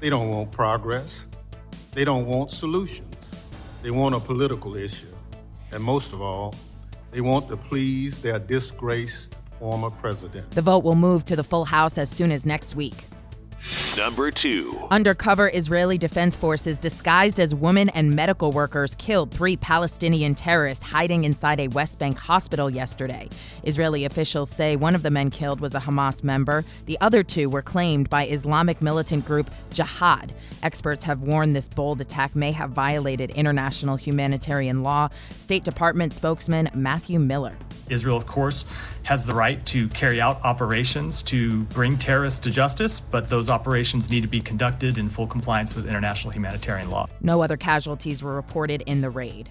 They 0.00 0.10
don't 0.10 0.30
want 0.30 0.52
progress. 0.52 1.28
They 1.92 2.04
don't 2.04 2.26
want 2.26 2.50
solutions. 2.50 3.34
They 3.82 3.90
want 3.90 4.14
a 4.14 4.20
political 4.20 4.76
issue. 4.76 5.06
And 5.72 5.82
most 5.82 6.12
of 6.12 6.20
all, 6.20 6.54
they 7.10 7.20
want 7.20 7.48
to 7.48 7.56
please 7.56 8.20
their 8.20 8.38
disgraced 8.38 9.36
former 9.58 9.90
president. 9.90 10.50
The 10.50 10.62
vote 10.62 10.84
will 10.84 10.96
move 10.96 11.24
to 11.26 11.36
the 11.36 11.44
full 11.44 11.64
House 11.64 11.96
as 11.96 12.10
soon 12.10 12.32
as 12.32 12.44
next 12.44 12.74
week. 12.74 13.06
Number 13.96 14.30
two. 14.30 14.86
Undercover 14.90 15.50
Israeli 15.54 15.98
Defense 15.98 16.36
Forces 16.36 16.78
disguised 16.78 17.38
as 17.38 17.54
women 17.54 17.88
and 17.90 18.14
medical 18.14 18.50
workers 18.50 18.94
killed 18.96 19.30
three 19.30 19.56
Palestinian 19.56 20.34
terrorists 20.34 20.84
hiding 20.84 21.24
inside 21.24 21.60
a 21.60 21.68
West 21.68 21.98
Bank 21.98 22.18
hospital 22.18 22.68
yesterday. 22.68 23.28
Israeli 23.62 24.04
officials 24.04 24.50
say 24.50 24.76
one 24.76 24.94
of 24.94 25.02
the 25.02 25.10
men 25.10 25.30
killed 25.30 25.60
was 25.60 25.74
a 25.74 25.80
Hamas 25.80 26.24
member. 26.24 26.64
The 26.86 26.98
other 27.00 27.22
two 27.22 27.48
were 27.48 27.62
claimed 27.62 28.10
by 28.10 28.26
Islamic 28.26 28.82
militant 28.82 29.24
group 29.24 29.50
Jihad. 29.72 30.32
Experts 30.62 31.04
have 31.04 31.22
warned 31.22 31.54
this 31.54 31.68
bold 31.68 32.00
attack 32.00 32.34
may 32.34 32.52
have 32.52 32.70
violated 32.70 33.30
international 33.30 33.96
humanitarian 33.96 34.82
law. 34.82 35.08
State 35.38 35.64
Department 35.64 36.12
spokesman 36.12 36.68
Matthew 36.74 37.18
Miller. 37.18 37.56
Israel, 37.88 38.16
of 38.16 38.26
course, 38.26 38.64
has 39.04 39.26
the 39.26 39.34
right 39.34 39.64
to 39.66 39.88
carry 39.88 40.20
out 40.20 40.42
operations 40.44 41.22
to 41.24 41.62
bring 41.64 41.96
terrorists 41.98 42.40
to 42.40 42.50
justice, 42.50 43.00
but 43.00 43.28
those 43.28 43.48
operations 43.48 44.10
need 44.10 44.22
to 44.22 44.28
be 44.28 44.40
conducted 44.40 44.98
in 44.98 45.08
full 45.08 45.26
compliance 45.26 45.74
with 45.74 45.86
international 45.86 46.32
humanitarian 46.32 46.90
law. 46.90 47.06
No 47.20 47.42
other 47.42 47.56
casualties 47.56 48.22
were 48.22 48.34
reported 48.34 48.82
in 48.82 49.00
the 49.00 49.10
raid. 49.10 49.50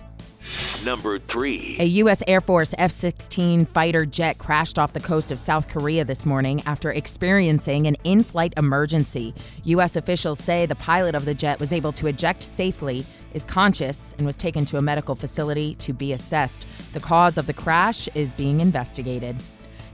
Number 0.83 1.19
three. 1.19 1.77
A 1.79 1.85
U.S. 1.85 2.21
Air 2.27 2.41
Force 2.41 2.73
F 2.77 2.91
16 2.91 3.65
fighter 3.65 4.05
jet 4.05 4.37
crashed 4.37 4.77
off 4.77 4.91
the 4.91 4.99
coast 4.99 5.31
of 5.31 5.39
South 5.39 5.69
Korea 5.69 6.03
this 6.03 6.25
morning 6.25 6.61
after 6.65 6.91
experiencing 6.91 7.87
an 7.87 7.95
in 8.03 8.23
flight 8.23 8.53
emergency. 8.57 9.33
U.S. 9.63 9.95
officials 9.95 10.39
say 10.39 10.65
the 10.65 10.75
pilot 10.75 11.15
of 11.15 11.23
the 11.25 11.33
jet 11.33 11.59
was 11.59 11.71
able 11.71 11.93
to 11.93 12.07
eject 12.07 12.43
safely, 12.43 13.05
is 13.33 13.45
conscious, 13.45 14.15
and 14.17 14.25
was 14.25 14.37
taken 14.37 14.65
to 14.65 14.77
a 14.77 14.81
medical 14.81 15.15
facility 15.15 15.75
to 15.75 15.93
be 15.93 16.13
assessed. 16.13 16.65
The 16.93 16.99
cause 16.99 17.37
of 17.37 17.47
the 17.47 17.53
crash 17.53 18.07
is 18.15 18.33
being 18.33 18.61
investigated. 18.61 19.35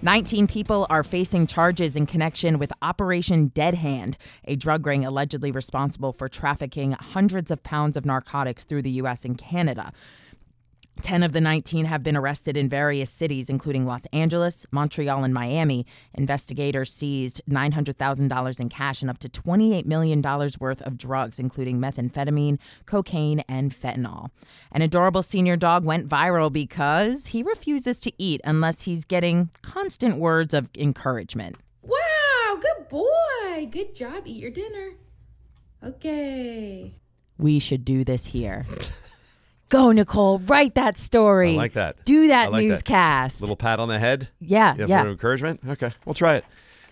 19 0.01 0.47
people 0.47 0.87
are 0.89 1.03
facing 1.03 1.45
charges 1.45 1.97
in 1.97 2.05
connection 2.05 2.57
with 2.57 2.71
Operation 2.81 3.47
Dead 3.47 3.75
Hand, 3.75 4.17
a 4.45 4.55
drug 4.55 4.85
ring 4.85 5.03
allegedly 5.03 5.51
responsible 5.51 6.13
for 6.13 6.29
trafficking 6.29 6.93
hundreds 6.93 7.51
of 7.51 7.61
pounds 7.63 7.97
of 7.97 8.05
narcotics 8.05 8.63
through 8.63 8.83
the 8.83 8.91
U.S. 8.91 9.25
and 9.25 9.37
Canada. 9.37 9.91
10 11.01 11.23
of 11.23 11.31
the 11.31 11.41
19 11.41 11.85
have 11.85 12.03
been 12.03 12.15
arrested 12.15 12.57
in 12.57 12.69
various 12.69 13.09
cities, 13.09 13.49
including 13.49 13.85
Los 13.85 14.05
Angeles, 14.13 14.65
Montreal, 14.71 15.23
and 15.23 15.33
Miami. 15.33 15.85
Investigators 16.13 16.93
seized 16.93 17.41
$900,000 17.49 18.59
in 18.59 18.69
cash 18.69 19.01
and 19.01 19.09
up 19.09 19.17
to 19.19 19.29
$28 19.29 19.85
million 19.85 20.21
worth 20.59 20.81
of 20.81 20.97
drugs, 20.97 21.39
including 21.39 21.79
methamphetamine, 21.79 22.59
cocaine, 22.85 23.41
and 23.47 23.71
fentanyl. 23.71 24.29
An 24.71 24.81
adorable 24.81 25.23
senior 25.23 25.57
dog 25.57 25.85
went 25.85 26.07
viral 26.07 26.51
because 26.51 27.27
he 27.27 27.43
refuses 27.43 27.99
to 27.99 28.11
eat 28.17 28.41
unless 28.43 28.83
he's 28.83 29.05
getting 29.05 29.49
constant 29.61 30.17
words 30.17 30.53
of 30.53 30.69
encouragement. 30.77 31.57
Wow, 31.81 32.59
good 32.61 32.89
boy. 32.89 33.67
Good 33.71 33.95
job. 33.95 34.23
Eat 34.25 34.41
your 34.41 34.51
dinner. 34.51 34.91
Okay. 35.83 36.93
We 37.37 37.59
should 37.59 37.85
do 37.85 38.03
this 38.03 38.25
here. 38.27 38.65
Go, 39.69 39.91
Nicole. 39.91 40.39
Write 40.39 40.75
that 40.75 40.97
story. 40.97 41.53
I 41.53 41.57
like 41.57 41.73
that. 41.73 42.03
Do 42.03 42.27
that 42.27 42.51
like 42.51 42.65
newscast. 42.65 43.41
Little 43.41 43.55
pat 43.55 43.79
on 43.79 43.87
the 43.87 43.99
head. 43.99 44.29
Yeah, 44.39 44.75
yeah. 44.77 44.85
yeah. 44.87 45.03
For 45.03 45.09
encouragement. 45.09 45.61
Okay, 45.67 45.91
we'll 46.05 46.15
try 46.15 46.35
it. 46.35 46.45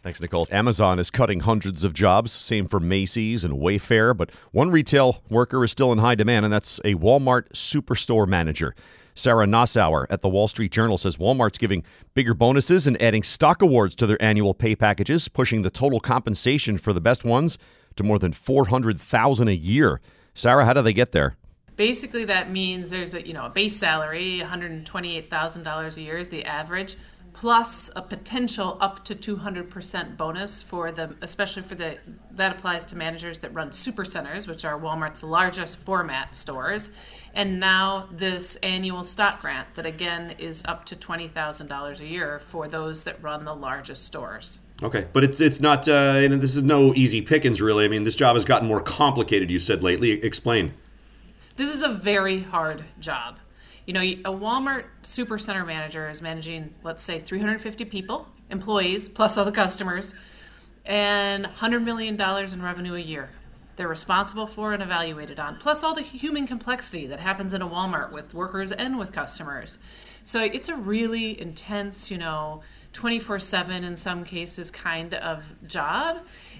Thanks, 0.03 0.21
Nicole. 0.21 0.47
Amazon 0.51 0.99
is 0.99 1.09
cutting 1.09 1.41
hundreds 1.41 1.83
of 1.83 1.93
jobs. 1.93 2.31
Same 2.31 2.67
for 2.67 2.79
Macy's 2.79 3.43
and 3.43 3.55
Wayfair. 3.55 4.15
But 4.15 4.31
one 4.51 4.69
retail 4.69 5.21
worker 5.29 5.65
is 5.65 5.71
still 5.71 5.91
in 5.91 5.97
high 5.97 6.15
demand, 6.15 6.45
and 6.45 6.53
that's 6.53 6.79
a 6.85 6.95
Walmart 6.95 7.49
superstore 7.49 8.27
manager. 8.27 8.75
Sarah 9.15 9.47
Nassauer 9.47 10.05
at 10.11 10.21
the 10.21 10.29
Wall 10.29 10.47
Street 10.47 10.71
Journal 10.71 10.99
says 10.99 11.17
Walmart's 11.17 11.57
giving 11.57 11.83
bigger 12.13 12.35
bonuses 12.35 12.85
and 12.85 13.01
adding 13.01 13.23
stock 13.23 13.63
awards 13.63 13.95
to 13.95 14.05
their 14.05 14.21
annual 14.21 14.53
pay 14.53 14.75
packages, 14.75 15.27
pushing 15.27 15.63
the 15.63 15.71
total 15.71 15.99
compensation 15.99 16.77
for 16.77 16.93
the 16.93 17.01
best 17.01 17.25
ones 17.25 17.57
to 17.95 18.03
more 18.03 18.19
than 18.19 18.31
400,000 18.31 19.47
a 19.47 19.51
year. 19.51 19.99
Sarah, 20.35 20.65
how 20.65 20.73
do 20.73 20.83
they 20.83 20.93
get 20.93 21.13
there? 21.13 21.35
Basically, 21.77 22.25
that 22.25 22.51
means 22.51 22.89
there's 22.89 23.13
a 23.13 23.25
you 23.25 23.33
know 23.33 23.45
a 23.45 23.49
base 23.49 23.77
salary, 23.77 24.41
$128,000 24.43 25.97
a 25.97 26.01
year 26.01 26.17
is 26.17 26.29
the 26.29 26.43
average, 26.43 26.95
plus 27.33 27.91
a 27.95 28.01
potential 28.01 28.77
up 28.81 29.05
to 29.05 29.13
200% 29.13 30.17
bonus 30.17 30.59
for 30.63 30.91
the 30.91 31.15
especially 31.21 31.61
for 31.61 31.75
the 31.75 31.99
that 32.31 32.55
applies 32.55 32.83
to 32.85 32.95
managers 32.95 33.37
that 33.39 33.53
run 33.53 33.71
super 33.71 34.03
centers, 34.03 34.47
which 34.47 34.65
are 34.65 34.79
Walmart's 34.79 35.21
largest 35.21 35.77
format 35.77 36.35
stores, 36.35 36.89
and 37.35 37.59
now 37.59 38.09
this 38.11 38.55
annual 38.63 39.03
stock 39.03 39.39
grant 39.39 39.75
that 39.75 39.85
again 39.85 40.33
is 40.39 40.63
up 40.65 40.83
to 40.85 40.95
$20,000 40.95 41.99
a 41.99 42.05
year 42.05 42.39
for 42.39 42.67
those 42.67 43.03
that 43.03 43.21
run 43.21 43.45
the 43.45 43.53
largest 43.53 44.03
stores. 44.03 44.61
Okay, 44.81 45.07
but 45.13 45.23
it's 45.23 45.41
it's 45.41 45.59
not. 45.59 45.87
Uh, 45.87 46.15
and 46.17 46.41
this 46.41 46.55
is 46.55 46.63
no 46.63 46.93
easy 46.95 47.21
pickings, 47.21 47.61
really. 47.61 47.85
I 47.85 47.87
mean, 47.87 48.03
this 48.03 48.15
job 48.15 48.35
has 48.35 48.45
gotten 48.45 48.67
more 48.67 48.81
complicated. 48.81 49.51
You 49.51 49.59
said 49.59 49.83
lately. 49.83 50.23
Explain. 50.23 50.73
This 51.57 51.73
is 51.73 51.81
a 51.81 51.89
very 51.89 52.41
hard 52.41 52.83
job. 52.99 53.39
You 53.87 53.93
know, 53.93 54.01
a 54.01 54.25
Walmart 54.25 54.85
supercenter 55.01 55.65
manager 55.65 56.07
is 56.07 56.21
managing, 56.21 56.75
let's 56.83 57.01
say, 57.01 57.17
350 57.17 57.83
people, 57.85 58.27
employees, 58.51 59.09
plus 59.09 59.39
all 59.39 59.45
the 59.45 59.51
customers, 59.51 60.13
and 60.85 61.45
$100 61.45 61.83
million 61.83 62.21
in 62.21 62.61
revenue 62.61 62.93
a 62.93 62.99
year. 62.99 63.29
They're 63.75 63.87
responsible 63.87 64.45
for 64.45 64.73
and 64.73 64.83
evaluated 64.83 65.39
on, 65.39 65.55
plus 65.55 65.83
all 65.83 65.95
the 65.95 66.03
human 66.03 66.45
complexity 66.45 67.07
that 67.07 67.19
happens 67.19 67.53
in 67.53 67.63
a 67.63 67.67
Walmart 67.67 68.11
with 68.11 68.35
workers 68.35 68.71
and 68.71 68.99
with 68.99 69.11
customers. 69.11 69.79
So 70.23 70.39
it's 70.43 70.69
a 70.69 70.75
really 70.75 71.41
intense, 71.41 72.11
you 72.11 72.19
know, 72.19 72.61
24 72.93 73.39
7 73.39 73.83
in 73.83 73.95
some 73.95 74.23
cases 74.23 74.69
kind 74.69 75.15
of 75.15 75.55
job. 75.67 76.19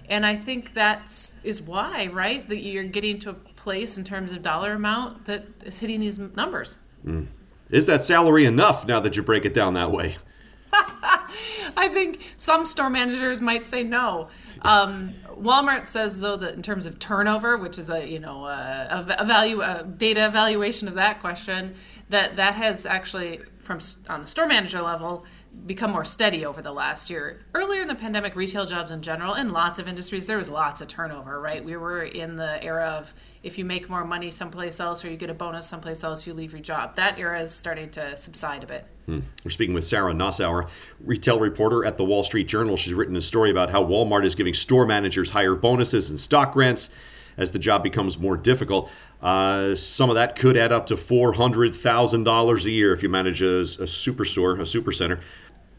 And 0.09 0.25
I 0.25 0.35
think 0.35 0.73
that 0.73 1.31
is 1.43 1.61
why, 1.61 2.07
right, 2.11 2.47
that 2.49 2.63
you're 2.63 2.83
getting 2.83 3.19
to 3.19 3.31
a 3.31 3.35
place 3.67 3.97
in 3.97 4.03
terms 4.05 4.31
of 4.31 4.41
dollar 4.41 4.71
amount 4.71 5.25
that 5.25 5.45
is 5.65 5.77
hitting 5.79 5.99
these 5.99 6.17
numbers. 6.17 6.77
Mm. 7.05 7.27
Is 7.69 7.85
that 7.87 8.01
salary 8.01 8.45
enough 8.45 8.87
now 8.87 9.01
that 9.01 9.17
you 9.17 9.21
break 9.21 9.43
it 9.43 9.53
down 9.53 9.73
that 9.73 9.91
way? 9.91 10.15
I 10.71 11.89
think 11.91 12.21
some 12.37 12.65
store 12.65 12.89
managers 12.89 13.41
might 13.41 13.65
say 13.65 13.83
no. 13.83 14.29
Um, 14.61 15.13
Walmart 15.37 15.85
says 15.85 16.21
though 16.21 16.37
that 16.37 16.53
in 16.53 16.61
terms 16.61 16.85
of 16.85 16.97
turnover, 16.97 17.57
which 17.57 17.77
is 17.77 17.89
a 17.89 18.09
you 18.09 18.19
know 18.19 18.45
a, 18.45 19.05
a, 19.19 19.25
value 19.25 19.59
a 19.59 19.83
data 19.83 20.25
evaluation 20.25 20.87
of 20.87 20.93
that 20.93 21.19
question, 21.19 21.75
that 22.07 22.37
that 22.37 22.55
has 22.55 22.85
actually 22.85 23.41
from 23.67 23.79
on 24.09 24.21
the 24.21 24.27
store 24.27 24.47
manager 24.47 24.81
level 24.81 25.25
become 25.65 25.91
more 25.91 26.05
steady 26.05 26.45
over 26.45 26.61
the 26.61 26.71
last 26.71 27.09
year. 27.09 27.45
Earlier 27.53 27.81
in 27.81 27.87
the 27.87 27.95
pandemic, 27.95 28.35
retail 28.35 28.65
jobs 28.65 28.91
in 28.91 29.01
general, 29.01 29.33
in 29.33 29.51
lots 29.51 29.77
of 29.77 29.87
industries, 29.87 30.25
there 30.25 30.37
was 30.37 30.49
lots 30.49 30.81
of 30.81 30.87
turnover, 30.87 31.39
right? 31.41 31.63
We 31.63 31.75
were 31.75 32.03
in 32.03 32.37
the 32.37 32.63
era 32.63 32.85
of 32.85 33.13
if 33.43 33.57
you 33.57 33.65
make 33.65 33.89
more 33.89 34.05
money 34.05 34.31
someplace 34.31 34.79
else 34.79 35.03
or 35.03 35.09
you 35.09 35.17
get 35.17 35.29
a 35.29 35.33
bonus 35.33 35.67
someplace 35.67 36.03
else, 36.03 36.25
you 36.25 36.33
leave 36.33 36.53
your 36.53 36.61
job. 36.61 36.95
That 36.95 37.19
era 37.19 37.41
is 37.41 37.53
starting 37.53 37.89
to 37.91 38.15
subside 38.15 38.63
a 38.63 38.67
bit. 38.67 38.87
Hmm. 39.05 39.19
We're 39.43 39.51
speaking 39.51 39.75
with 39.75 39.85
Sarah 39.85 40.13
Nassauer, 40.13 40.69
retail 40.99 41.39
reporter 41.39 41.85
at 41.85 41.97
the 41.97 42.05
Wall 42.05 42.23
Street 42.23 42.47
Journal. 42.47 42.77
She's 42.77 42.93
written 42.93 43.15
a 43.15 43.21
story 43.21 43.51
about 43.51 43.69
how 43.69 43.83
Walmart 43.83 44.25
is 44.25 44.35
giving 44.35 44.53
store 44.53 44.85
managers 44.85 45.31
higher 45.31 45.55
bonuses 45.55 46.09
and 46.09 46.19
stock 46.19 46.53
grants 46.53 46.89
as 47.37 47.51
the 47.51 47.59
job 47.59 47.83
becomes 47.83 48.17
more 48.17 48.35
difficult. 48.35 48.89
Uh, 49.21 49.75
some 49.75 50.09
of 50.09 50.15
that 50.15 50.35
could 50.35 50.57
add 50.57 50.71
up 50.71 50.87
to 50.87 50.95
$400,000 50.95 52.65
a 52.65 52.71
year 52.71 52.93
if 52.93 53.03
you 53.03 53.09
manage 53.09 53.41
a, 53.41 53.59
a 53.59 53.85
superstore, 53.85 54.59
a 54.59 54.65
super 54.65 54.91
center. 54.91 55.19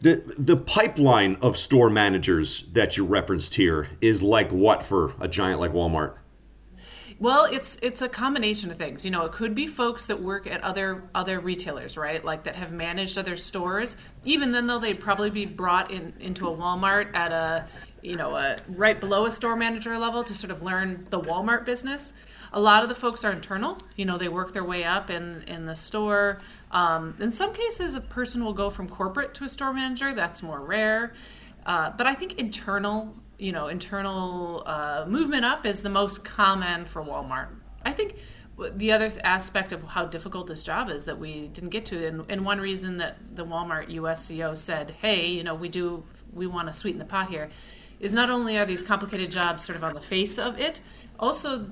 The, 0.01 0.23
the 0.37 0.55
pipeline 0.55 1.37
of 1.41 1.57
store 1.57 1.89
managers 1.89 2.63
that 2.71 2.95
you 2.95 3.05
referenced 3.05 3.55
here 3.55 3.89
is 3.99 4.23
like 4.23 4.51
what 4.51 4.83
for 4.83 5.13
a 5.19 5.27
giant 5.27 5.59
like 5.59 5.73
Walmart? 5.73 6.15
Well, 7.19 7.43
it's 7.51 7.77
it's 7.81 8.01
a 8.01 8.07
combination 8.07 8.71
of 8.71 8.77
things. 8.77 9.03
You 9.03 9.11
know, 9.11 9.25
it 9.25 9.33
could 9.33 9.53
be 9.53 9.67
folks 9.67 10.05
that 10.05 10.21
work 10.21 10.47
at 10.47 10.63
other 10.63 11.03
other 11.13 11.41
retailers, 11.41 11.97
right? 11.97 12.23
Like 12.23 12.43
that 12.43 12.55
have 12.55 12.71
managed 12.71 13.17
other 13.17 13.35
stores. 13.35 13.97
Even 14.23 14.53
then, 14.53 14.67
though, 14.67 14.79
they'd 14.79 15.01
probably 15.01 15.29
be 15.29 15.45
brought 15.45 15.91
in 15.91 16.13
into 16.21 16.47
a 16.47 16.55
Walmart 16.55 17.13
at 17.13 17.33
a 17.33 17.67
you 18.01 18.15
know 18.15 18.35
a 18.35 18.57
right 18.69 18.99
below 18.99 19.25
a 19.25 19.31
store 19.31 19.55
manager 19.55 19.97
level 19.97 20.23
to 20.23 20.33
sort 20.33 20.51
of 20.51 20.61
learn 20.61 21.07
the 21.09 21.19
Walmart 21.19 21.65
business. 21.65 22.13
A 22.53 22.59
lot 22.59 22.83
of 22.83 22.89
the 22.89 22.95
folks 22.95 23.23
are 23.23 23.31
internal. 23.31 23.77
You 23.95 24.05
know, 24.05 24.17
they 24.17 24.29
work 24.29 24.53
their 24.53 24.63
way 24.63 24.83
up 24.83 25.09
in 25.09 25.43
in 25.47 25.65
the 25.65 25.75
store. 25.75 26.41
Um, 26.71 27.15
in 27.19 27.31
some 27.31 27.53
cases, 27.53 27.95
a 27.95 28.01
person 28.01 28.43
will 28.43 28.53
go 28.53 28.69
from 28.69 28.87
corporate 28.87 29.33
to 29.35 29.43
a 29.43 29.49
store 29.49 29.73
manager. 29.73 30.13
That's 30.13 30.43
more 30.43 30.61
rare. 30.61 31.13
Uh, 31.65 31.91
but 31.91 32.07
I 32.07 32.13
think 32.15 32.39
internal 32.39 33.15
you 33.39 33.53
know, 33.53 33.67
internal 33.67 34.63
uh, 34.65 35.05
movement 35.07 35.45
up 35.45 35.65
is 35.65 35.81
the 35.81 35.89
most 35.89 36.23
common 36.23 36.85
for 36.85 37.01
Walmart. 37.01 37.47
I 37.85 37.93
think 37.93 38.15
the 38.75 38.91
other 38.91 39.09
aspect 39.23 39.71
of 39.71 39.81
how 39.83 40.05
difficult 40.05 40.47
this 40.47 40.61
job 40.61 40.89
is 40.89 41.05
that 41.05 41.17
we 41.17 41.47
didn't 41.47 41.69
get 41.69 41.85
to, 41.85 42.05
and, 42.05 42.25
and 42.29 42.45
one 42.45 42.59
reason 42.59 42.97
that 42.97 43.17
the 43.33 43.45
Walmart 43.45 43.89
USCO 43.89 44.57
said, 44.57 44.91
"Hey, 44.99 45.27
you 45.31 45.43
know, 45.43 45.55
we 45.55 45.69
do 45.69 46.03
we 46.33 46.45
want 46.45 46.67
to 46.67 46.73
sweeten 46.73 46.99
the 46.99 47.05
pot 47.05 47.29
here," 47.29 47.49
is 47.99 48.13
not 48.13 48.29
only 48.29 48.57
are 48.57 48.65
these 48.65 48.83
complicated 48.83 49.31
jobs 49.31 49.63
sort 49.63 49.77
of 49.77 49.83
on 49.83 49.93
the 49.93 49.99
face 49.99 50.37
of 50.37 50.59
it, 50.59 50.81
also 51.19 51.69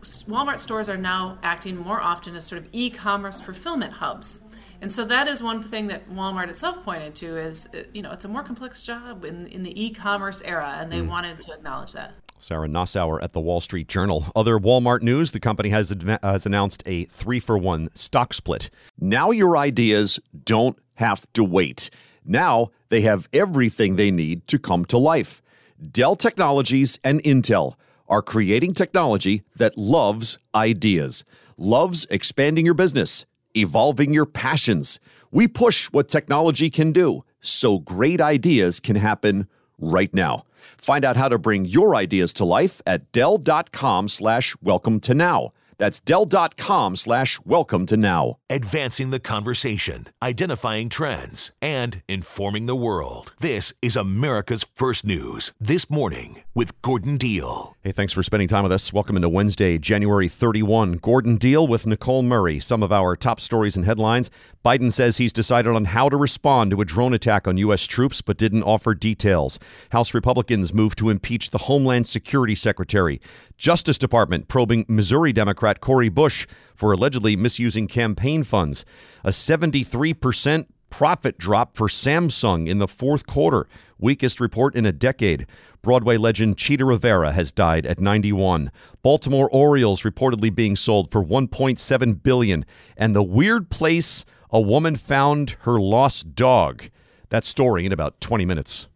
Walmart 0.00 0.58
stores 0.58 0.88
are 0.88 0.96
now 0.96 1.38
acting 1.42 1.76
more 1.76 2.00
often 2.00 2.34
as 2.36 2.44
sort 2.44 2.62
of 2.62 2.68
e-commerce 2.72 3.40
fulfillment 3.40 3.92
hubs. 3.92 4.40
And 4.80 4.92
so 4.92 5.04
that 5.04 5.26
is 5.26 5.42
one 5.42 5.62
thing 5.62 5.88
that 5.88 6.08
Walmart 6.10 6.48
itself 6.48 6.84
pointed 6.84 7.14
to 7.16 7.36
is, 7.36 7.68
uh, 7.74 7.82
you 7.92 8.02
know, 8.02 8.12
it's 8.12 8.24
a 8.24 8.28
more 8.28 8.44
complex 8.44 8.82
job 8.82 9.24
in, 9.24 9.48
in 9.48 9.64
the 9.64 9.84
e-commerce 9.84 10.40
era, 10.44 10.76
and 10.78 10.92
they 10.92 11.00
mm. 11.00 11.08
wanted 11.08 11.40
to 11.40 11.52
acknowledge 11.52 11.92
that. 11.92 12.14
Sarah 12.38 12.68
Nassauer 12.68 13.20
at 13.20 13.32
the 13.32 13.40
Wall 13.40 13.60
Street 13.60 13.88
Journal. 13.88 14.30
Other 14.36 14.58
Walmart 14.58 15.02
news 15.02 15.32
the 15.32 15.40
company 15.40 15.70
has, 15.70 15.92
has 16.22 16.46
announced 16.46 16.84
a 16.86 17.04
three 17.06 17.40
for 17.40 17.58
one 17.58 17.88
stock 17.94 18.32
split. 18.32 18.70
Now 19.00 19.32
your 19.32 19.56
ideas 19.56 20.20
don't 20.44 20.78
have 20.94 21.26
to 21.32 21.42
wait. 21.42 21.90
Now 22.24 22.70
they 22.90 23.00
have 23.00 23.28
everything 23.32 23.96
they 23.96 24.12
need 24.12 24.46
to 24.48 24.58
come 24.60 24.84
to 24.86 24.98
life. 24.98 25.42
Dell 25.90 26.16
Technologies 26.16 26.98
and 27.04 27.22
Intel 27.22 27.74
are 28.08 28.22
creating 28.22 28.74
technology 28.74 29.42
that 29.56 29.78
loves 29.78 30.38
ideas, 30.54 31.24
loves 31.56 32.06
expanding 32.10 32.64
your 32.64 32.74
business 32.74 33.26
evolving 33.54 34.14
your 34.14 34.26
passions. 34.26 35.00
We 35.30 35.48
push 35.48 35.86
what 35.86 36.08
technology 36.08 36.70
can 36.70 36.92
do 36.92 37.24
so 37.40 37.78
great 37.78 38.20
ideas 38.20 38.80
can 38.80 38.96
happen 38.96 39.48
right 39.78 40.12
now. 40.14 40.44
Find 40.76 41.04
out 41.04 41.16
how 41.16 41.28
to 41.28 41.38
bring 41.38 41.64
your 41.64 41.94
ideas 41.94 42.32
to 42.34 42.44
life 42.44 42.82
at 42.86 43.10
Dell.com 43.12 44.08
slash 44.08 44.56
welcome 44.62 45.00
to 45.00 45.14
now. 45.14 45.52
That's 45.78 46.00
Dell.com 46.00 46.96
slash 46.96 47.40
welcome 47.44 47.86
to 47.86 47.96
now. 47.96 48.34
Advancing 48.50 49.10
the 49.10 49.20
conversation, 49.20 50.08
identifying 50.22 50.88
trends, 50.88 51.52
and 51.62 52.02
informing 52.08 52.66
the 52.66 52.76
world. 52.76 53.32
This 53.40 53.72
is 53.80 53.96
America's 53.96 54.66
First 54.74 55.04
News. 55.04 55.52
This 55.60 55.88
morning 55.88 56.42
with 56.58 56.82
Gordon 56.82 57.16
Deal. 57.18 57.76
Hey, 57.82 57.92
thanks 57.92 58.12
for 58.12 58.24
spending 58.24 58.48
time 58.48 58.64
with 58.64 58.72
us. 58.72 58.92
Welcome 58.92 59.14
into 59.14 59.28
Wednesday, 59.28 59.78
January 59.78 60.26
31. 60.26 60.94
Gordon 60.94 61.36
Deal 61.36 61.64
with 61.68 61.86
Nicole 61.86 62.24
Murray. 62.24 62.58
Some 62.58 62.82
of 62.82 62.90
our 62.90 63.14
top 63.14 63.38
stories 63.38 63.76
and 63.76 63.84
headlines. 63.84 64.28
Biden 64.64 64.92
says 64.92 65.18
he's 65.18 65.32
decided 65.32 65.76
on 65.76 65.84
how 65.84 66.08
to 66.08 66.16
respond 66.16 66.72
to 66.72 66.80
a 66.80 66.84
drone 66.84 67.14
attack 67.14 67.46
on 67.46 67.58
U.S. 67.58 67.86
troops, 67.86 68.22
but 68.22 68.38
didn't 68.38 68.64
offer 68.64 68.92
details. 68.92 69.60
House 69.92 70.12
Republicans 70.12 70.74
move 70.74 70.96
to 70.96 71.10
impeach 71.10 71.50
the 71.50 71.58
Homeland 71.58 72.08
Security 72.08 72.56
Secretary. 72.56 73.20
Justice 73.56 73.96
Department 73.96 74.48
probing 74.48 74.84
Missouri 74.88 75.32
Democrat 75.32 75.80
Cori 75.80 76.08
Bush 76.08 76.48
for 76.74 76.90
allegedly 76.90 77.36
misusing 77.36 77.86
campaign 77.86 78.42
funds. 78.42 78.84
A 79.22 79.30
73% 79.30 80.66
profit 80.90 81.38
drop 81.38 81.76
for 81.76 81.88
Samsung 81.88 82.68
in 82.68 82.78
the 82.78 82.88
fourth 82.88 83.26
quarter, 83.26 83.66
weakest 83.98 84.40
report 84.40 84.74
in 84.74 84.86
a 84.86 84.92
decade. 84.92 85.46
Broadway 85.82 86.16
legend 86.16 86.58
Chita 86.58 86.84
Rivera 86.84 87.32
has 87.32 87.52
died 87.52 87.86
at 87.86 88.00
91. 88.00 88.70
Baltimore 89.02 89.48
Orioles 89.50 90.02
reportedly 90.02 90.54
being 90.54 90.76
sold 90.76 91.10
for 91.10 91.24
1.7 91.24 92.22
billion, 92.22 92.64
and 92.96 93.14
the 93.14 93.22
weird 93.22 93.70
place 93.70 94.24
a 94.50 94.60
woman 94.60 94.96
found 94.96 95.56
her 95.60 95.78
lost 95.78 96.34
dog. 96.34 96.84
That 97.30 97.44
story 97.44 97.84
in 97.84 97.92
about 97.92 98.20
20 98.20 98.44
minutes. 98.44 98.88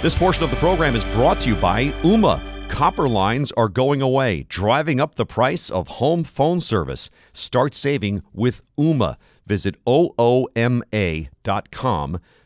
This 0.00 0.14
portion 0.14 0.44
of 0.44 0.50
the 0.50 0.56
program 0.56 0.94
is 0.94 1.04
brought 1.06 1.40
to 1.40 1.48
you 1.48 1.56
by 1.56 1.86
Ooma. 2.02 2.47
Copper 2.68 3.08
lines 3.08 3.50
are 3.52 3.68
going 3.68 4.00
away, 4.00 4.44
driving 4.48 5.00
up 5.00 5.16
the 5.16 5.26
price 5.26 5.68
of 5.68 5.88
home 5.88 6.22
phone 6.22 6.60
service. 6.60 7.10
Start 7.32 7.74
saving 7.74 8.22
with 8.32 8.62
Ooma. 8.78 9.16
Visit 9.46 9.82
OOMA.com 9.86 10.60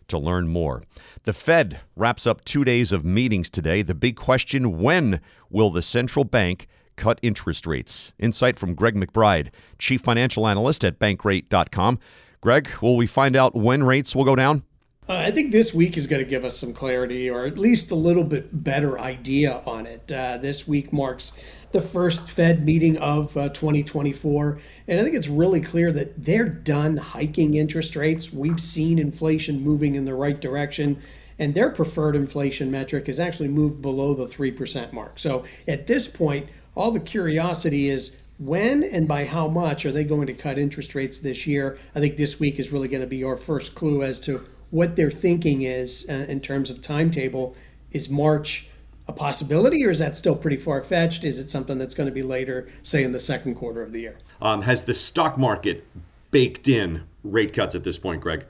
to 0.09 0.19
learn 0.19 0.49
more. 0.49 0.83
The 1.25 1.33
Fed 1.33 1.81
wraps 1.97 2.27
up 2.27 2.45
two 2.45 2.65
days 2.65 2.93
of 2.93 3.05
meetings 3.05 3.51
today. 3.51 3.83
The 3.83 3.95
big 3.95 4.17
question 4.17 4.79
when 4.79 5.21
will 5.51 5.71
the 5.71 5.83
central 5.83 6.25
bank 6.25 6.67
cut 6.97 7.19
interest 7.23 7.67
rates? 7.67 8.13
Insight 8.19 8.57
from 8.57 8.75
Greg 8.75 8.95
McBride, 8.95 9.51
Chief 9.79 10.01
Financial 10.01 10.47
Analyst 10.47 10.85
at 10.85 10.99
Bankrate.com. 10.99 11.99
Greg, 12.41 12.71
will 12.81 12.97
we 12.97 13.07
find 13.07 13.37
out 13.37 13.55
when 13.55 13.83
rates 13.83 14.17
will 14.17 14.25
go 14.25 14.37
down? 14.37 14.63
Uh, 15.09 15.15
I 15.15 15.33
think 15.33 15.51
this 15.51 15.75
week 15.75 15.97
is 15.97 16.07
going 16.07 16.23
to 16.23 16.29
give 16.29 16.45
us 16.45 16.57
some 16.57 16.73
clarity 16.73 17.29
or 17.29 17.45
at 17.45 17.59
least 17.59 17.91
a 17.91 17.97
little 17.97 18.23
bit 18.23 18.63
better 18.63 19.01
idea 19.01 19.61
on 19.67 19.85
it. 19.85 20.13
Uh, 20.13 20.39
this 20.39 20.69
week 20.69 20.93
marks 20.93 21.33
the 21.73 21.83
first 21.83 22.31
Fed 22.31 22.65
meeting 22.65 22.97
of 22.99 23.37
uh, 23.37 23.49
2024. 23.49 24.61
And 24.87 25.01
I 25.01 25.03
think 25.03 25.17
it's 25.17 25.27
really 25.27 25.61
clear 25.61 25.91
that 25.91 26.25
they're 26.25 26.49
done 26.49 26.99
hiking 26.99 27.55
interest 27.55 27.97
rates. 27.97 28.33
We've 28.33 28.61
seen 28.61 29.01
inflation 29.01 29.61
moving 29.61 29.97
in 29.97 30.05
the 30.05 30.15
right 30.15 30.41
direction, 30.41 31.03
and 31.37 31.53
their 31.53 31.71
preferred 31.71 32.15
inflation 32.15 32.71
metric 32.71 33.09
has 33.09 33.19
actually 33.19 33.49
moved 33.49 33.83
below 33.83 34.15
the 34.15 34.27
3% 34.27 34.93
mark. 34.93 35.19
So 35.19 35.45
at 35.67 35.89
this 35.89 36.07
point, 36.07 36.49
all 36.77 36.93
the 36.93 37.01
curiosity 37.01 37.89
is 37.89 38.17
when 38.39 38.85
and 38.85 39.09
by 39.09 39.25
how 39.25 39.49
much 39.49 39.85
are 39.85 39.93
they 39.93 40.05
going 40.05 40.29
to 40.29 40.33
cut 40.33 40.59
interest 40.59 40.95
rates 40.95 41.19
this 41.19 41.45
year? 41.47 41.79
I 41.95 42.01
think 42.01 42.17
this 42.17 42.39
week 42.39 42.61
is 42.61 42.71
really 42.71 42.89
going 42.89 43.03
to 43.03 43.09
be 43.09 43.25
our 43.25 43.37
first 43.37 43.75
clue 43.75 44.03
as 44.03 44.21
to 44.21 44.47
what 44.73 44.97
their 44.97 45.11
thinking 45.11 45.63
is 45.63 46.05
uh, 46.09 46.13
in 46.29 46.41
terms 46.41 46.71
of 46.71 46.81
timetable. 46.81 47.55
Is 47.93 48.09
March 48.09 48.69
a 49.07 49.13
possibility, 49.13 49.85
or 49.85 49.91
is 49.91 49.99
that 49.99 50.17
still 50.17 50.35
pretty 50.35 50.57
far 50.57 50.83
fetched? 50.83 51.25
Is 51.25 51.39
it 51.39 51.51
something 51.51 51.77
that's 51.77 51.95
going 51.95 52.09
to 52.09 52.15
be 52.15 52.23
later, 52.23 52.67
say 52.83 53.05
in 53.05 53.13
the 53.13 53.21
second 53.21 53.55
quarter 53.55 53.83
of 53.83 53.93
the 53.93 54.01
year? 54.01 54.19
Um, 54.41 54.63
has 54.63 54.85
the 54.85 54.95
stock 54.95 55.37
market 55.37 55.85
baked 56.31 56.67
in 56.69 57.03
rate 57.23 57.53
cuts 57.53 57.75
at 57.75 57.85
this 57.85 57.99
point, 57.99 58.23
Greg? 58.23 58.47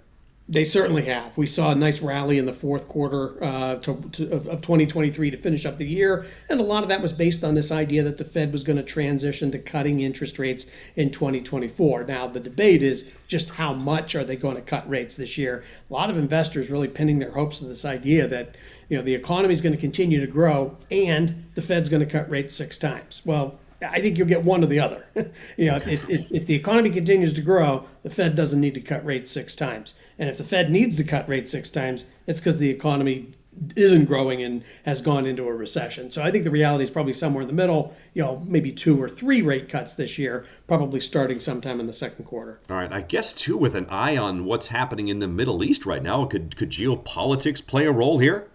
They 0.49 0.65
certainly 0.65 1.05
have. 1.05 1.39
We 1.39 1.47
saw 1.47 1.71
a 1.71 1.75
nice 1.75 2.03
rally 2.03 2.37
in 2.37 2.47
the 2.47 2.53
fourth 2.53 2.89
quarter 2.89 3.43
uh, 3.43 3.77
to, 3.77 4.03
to, 4.13 4.25
of, 4.33 4.49
of 4.49 4.61
2023 4.61 5.31
to 5.31 5.37
finish 5.37 5.65
up 5.65 5.79
the 5.79 5.87
year. 5.87 6.27
And 6.51 6.61
a 6.61 6.65
lot 6.65 6.83
of 6.83 6.89
that 6.89 7.01
was 7.01 7.13
based 7.13 7.45
on 7.45 7.55
this 7.55 7.71
idea 7.71 8.03
that 8.03 8.19
the 8.19 8.25
Fed 8.25 8.53
was 8.53 8.65
going 8.65 8.77
to 8.77 8.83
transition 8.83 9.53
to 9.53 9.59
cutting 9.59 10.01
interest 10.01 10.39
rates 10.39 10.71
in 10.97 11.11
2024. 11.11 12.05
Now, 12.05 12.27
the 12.27 12.41
debate 12.41 12.83
is 12.83 13.11
just 13.29 13.55
how 13.55 13.73
much 13.73 14.17
are 14.17 14.25
they 14.25 14.37
going 14.37 14.57
to 14.57 14.63
cut 14.63 14.89
rates 14.91 15.15
this 15.15 15.39
year? 15.39 15.65
A 15.89 15.93
lot 15.93 16.11
of 16.11 16.19
investors 16.19 16.71
really 16.71 16.89
pinning 16.89 17.21
their 17.21 17.33
hopes 17.33 17.61
to 17.61 17.65
this 17.65 17.85
idea 17.85 18.27
that 18.27 18.57
you 18.89 18.97
know 18.97 19.03
the 19.03 19.15
economy 19.15 19.55
is 19.55 19.61
going 19.61 19.75
to 19.75 19.81
continue 19.81 20.21
to 20.21 20.27
grow 20.27 20.77
and 20.91 21.47
the 21.55 21.63
Fed's 21.63 21.89
going 21.89 22.05
to 22.05 22.11
cut 22.11 22.29
rates 22.29 22.55
six 22.55 22.77
times. 22.77 23.23
Well, 23.25 23.59
I 23.81 24.01
think 24.01 24.19
you'll 24.19 24.29
get 24.29 24.45
one 24.45 24.63
or 24.63 24.67
the 24.67 24.81
other. 24.81 25.07
you 25.57 25.67
know, 25.67 25.77
if, 25.77 26.09
if, 26.09 26.31
if, 26.31 26.47
the 26.47 26.55
economy 26.55 26.91
continues 26.91 27.33
to 27.35 27.41
grow, 27.41 27.87
the 28.03 28.11
Fed 28.11 28.35
doesn't 28.35 28.61
need 28.61 28.75
to 28.75 28.81
cut 28.81 29.05
rates 29.05 29.31
six 29.31 29.57
times. 29.57 29.95
And 30.19 30.29
if 30.29 30.39
the 30.39 30.45
Fed 30.45 30.71
needs 30.71 30.97
to 30.97 31.05
cut 31.05 31.29
rates 31.29 31.51
six 31.51 31.71
times, 31.71 32.07
it's 32.27 32.41
because 32.41 32.59
the 32.59 32.71
economy 32.71 33.35
isn't 33.77 34.07
growing 34.07 34.43
and 34.43 34.65
has 34.85 35.01
gone 35.03 35.27
into 35.27 35.47
a 35.47 35.53
recession. 35.53 36.11
So 36.11 36.23
I 36.23 36.31
think 36.31 36.45
the 36.45 36.51
reality 36.51 36.85
is 36.85 36.91
probably 36.91 37.13
somewhere 37.13 37.43
in 37.43 37.49
the 37.49 37.55
middle, 37.55 37.95
you 38.15 38.23
know, 38.23 38.43
maybe 38.47 38.73
two 38.73 39.01
or 39.01 39.09
three 39.09 39.43
rate 39.43 39.69
cuts 39.69 39.95
this 39.95 40.19
year, 40.19 40.47
probably 40.67 41.01
starting 41.01 41.39
sometime 41.39 41.79
in 41.79 41.87
the 41.87 41.93
second 41.93 42.25
quarter. 42.25 42.61
All 42.71 42.77
right. 42.77 42.91
I 42.91 43.03
guess 43.03 43.35
too 43.35 43.59
with 43.59 43.75
an 43.75 43.87
eye 43.91 44.17
on 44.17 44.47
what's 44.47 44.69
happening 44.69 45.09
in 45.09 45.19
the 45.19 45.29
Middle 45.29 45.63
East 45.63 45.85
right 45.85 46.03
now, 46.03 46.25
could 46.25 46.57
could 46.57 46.71
geopolitics 46.71 47.65
play 47.65 47.85
a 47.85 47.93
role 47.93 48.19
here? 48.19 48.49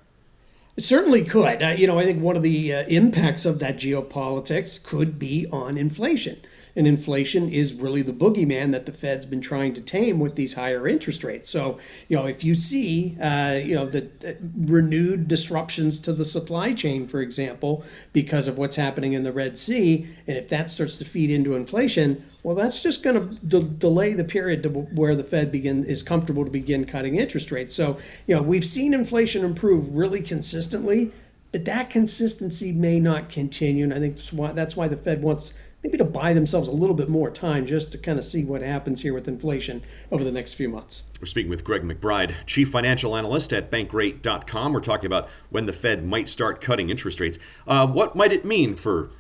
It 0.76 0.84
certainly 0.84 1.24
could. 1.24 1.64
Uh, 1.64 1.70
you 1.70 1.88
know, 1.88 1.98
I 1.98 2.04
think 2.04 2.22
one 2.22 2.36
of 2.36 2.44
the 2.44 2.74
uh, 2.74 2.84
impacts 2.88 3.46
of 3.46 3.60
that 3.60 3.78
geopolitics 3.78 4.84
could 4.84 5.18
be 5.18 5.48
on 5.52 5.78
inflation. 5.78 6.40
And 6.78 6.86
inflation 6.86 7.50
is 7.50 7.74
really 7.74 8.04
the 8.04 8.14
boogeyman 8.14 8.72
that 8.72 8.86
the 8.86 8.92
Fed's 8.92 9.26
been 9.26 9.42
trying 9.42 9.74
to 9.74 9.82
tame 9.82 10.20
with 10.20 10.36
these 10.36 10.54
higher 10.54 10.88
interest 10.88 11.24
rates. 11.24 11.50
So, 11.50 11.80
you 12.08 12.16
know, 12.16 12.28
if 12.28 12.44
you 12.44 12.54
see, 12.54 13.18
uh, 13.20 13.54
you 13.54 13.74
know, 13.74 13.88
the 13.88 14.08
uh, 14.24 14.34
renewed 14.56 15.28
disruptions 15.28 16.00
to 16.02 16.14
the 16.14 16.24
supply 16.24 16.74
chain, 16.74 17.08
for 17.08 17.20
example, 17.20 17.84
because 18.14 18.48
of 18.48 18.60
what's 18.60 18.76
happening 18.76 19.14
in 19.14 19.24
the 19.24 19.32
Red 19.32 19.58
Sea, 19.58 20.08
and 20.28 20.38
if 20.38 20.48
that 20.50 20.70
starts 20.70 21.00
to 21.00 21.06
feed 21.06 21.32
into 21.32 21.56
inflation, 21.56 22.24
well, 22.44 22.56
that's 22.56 22.84
just 22.84 23.02
going 23.02 23.16
to 23.16 23.36
de- 23.44 23.60
delay 23.60 24.14
the 24.14 24.24
period 24.24 24.62
to 24.62 24.70
where 24.70 25.16
the 25.16 25.24
Fed 25.24 25.52
begin 25.52 25.84
is 25.84 26.04
comfortable 26.04 26.46
to 26.46 26.52
begin 26.52 26.86
cutting 26.86 27.16
interest 27.16 27.52
rates. 27.52 27.74
So, 27.74 27.98
you 28.28 28.36
know, 28.36 28.44
we've 28.44 28.64
seen 28.64 28.94
inflation 28.94 29.44
improve 29.44 29.96
really 29.96 30.22
consistently 30.22 31.12
but 31.52 31.66
that 31.66 31.90
consistency 31.90 32.72
may 32.72 33.00
not 33.00 33.30
continue. 33.30 33.86
And 33.86 33.94
I 33.94 34.00
think 34.00 34.18
that's 34.18 34.34
why, 34.34 34.52
that's 34.52 34.76
why 34.76 34.88
the 34.88 34.98
Fed 34.98 35.22
wants 35.22 35.54
maybe 35.88 35.98
to 35.98 36.04
buy 36.04 36.34
themselves 36.34 36.68
a 36.68 36.72
little 36.74 36.96
bit 36.96 37.08
more 37.08 37.32
time 37.32 37.66
just 37.66 37.94
to 37.94 37.98
kind 37.98 38.20
of 38.20 38.26
see 38.26 38.44
what 38.44 38.62
happens 38.62 39.04
here 39.04 39.14
with 39.14 39.26
inflation 39.26 39.82
over 40.12 40.22
the 40.22 40.32
next 40.32 40.56
few 40.56 40.68
months. 40.68 41.04
We're 41.22 41.28
speaking 41.28 41.50
with 41.50 41.64
Greg 41.64 41.82
McBride, 41.82 42.36
Chief 42.46 42.70
Financial 42.70 43.16
Analyst 43.16 43.54
at 43.54 43.72
Bankrate.com. 43.72 44.74
We're 44.74 44.82
talking 44.82 45.06
about 45.06 45.30
when 45.50 45.66
the 45.66 45.72
Fed 45.72 46.06
might 46.06 46.28
start 46.28 46.60
cutting 46.60 46.90
interest 46.90 47.22
rates. 47.22 47.40
Uh, 47.66 47.88
what 47.88 48.18
might 48.18 48.34
it 48.34 48.44
mean 48.44 48.76
for 48.76 49.12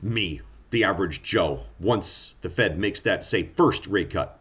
me, 0.00 0.40
the 0.70 0.84
average 0.84 1.22
Joe, 1.22 1.64
once 1.78 2.32
the 2.40 2.48
Fed 2.48 2.78
makes 2.78 3.02
that, 3.02 3.22
say, 3.22 3.42
first 3.42 3.86
rate 3.86 4.08
cut? 4.08 4.40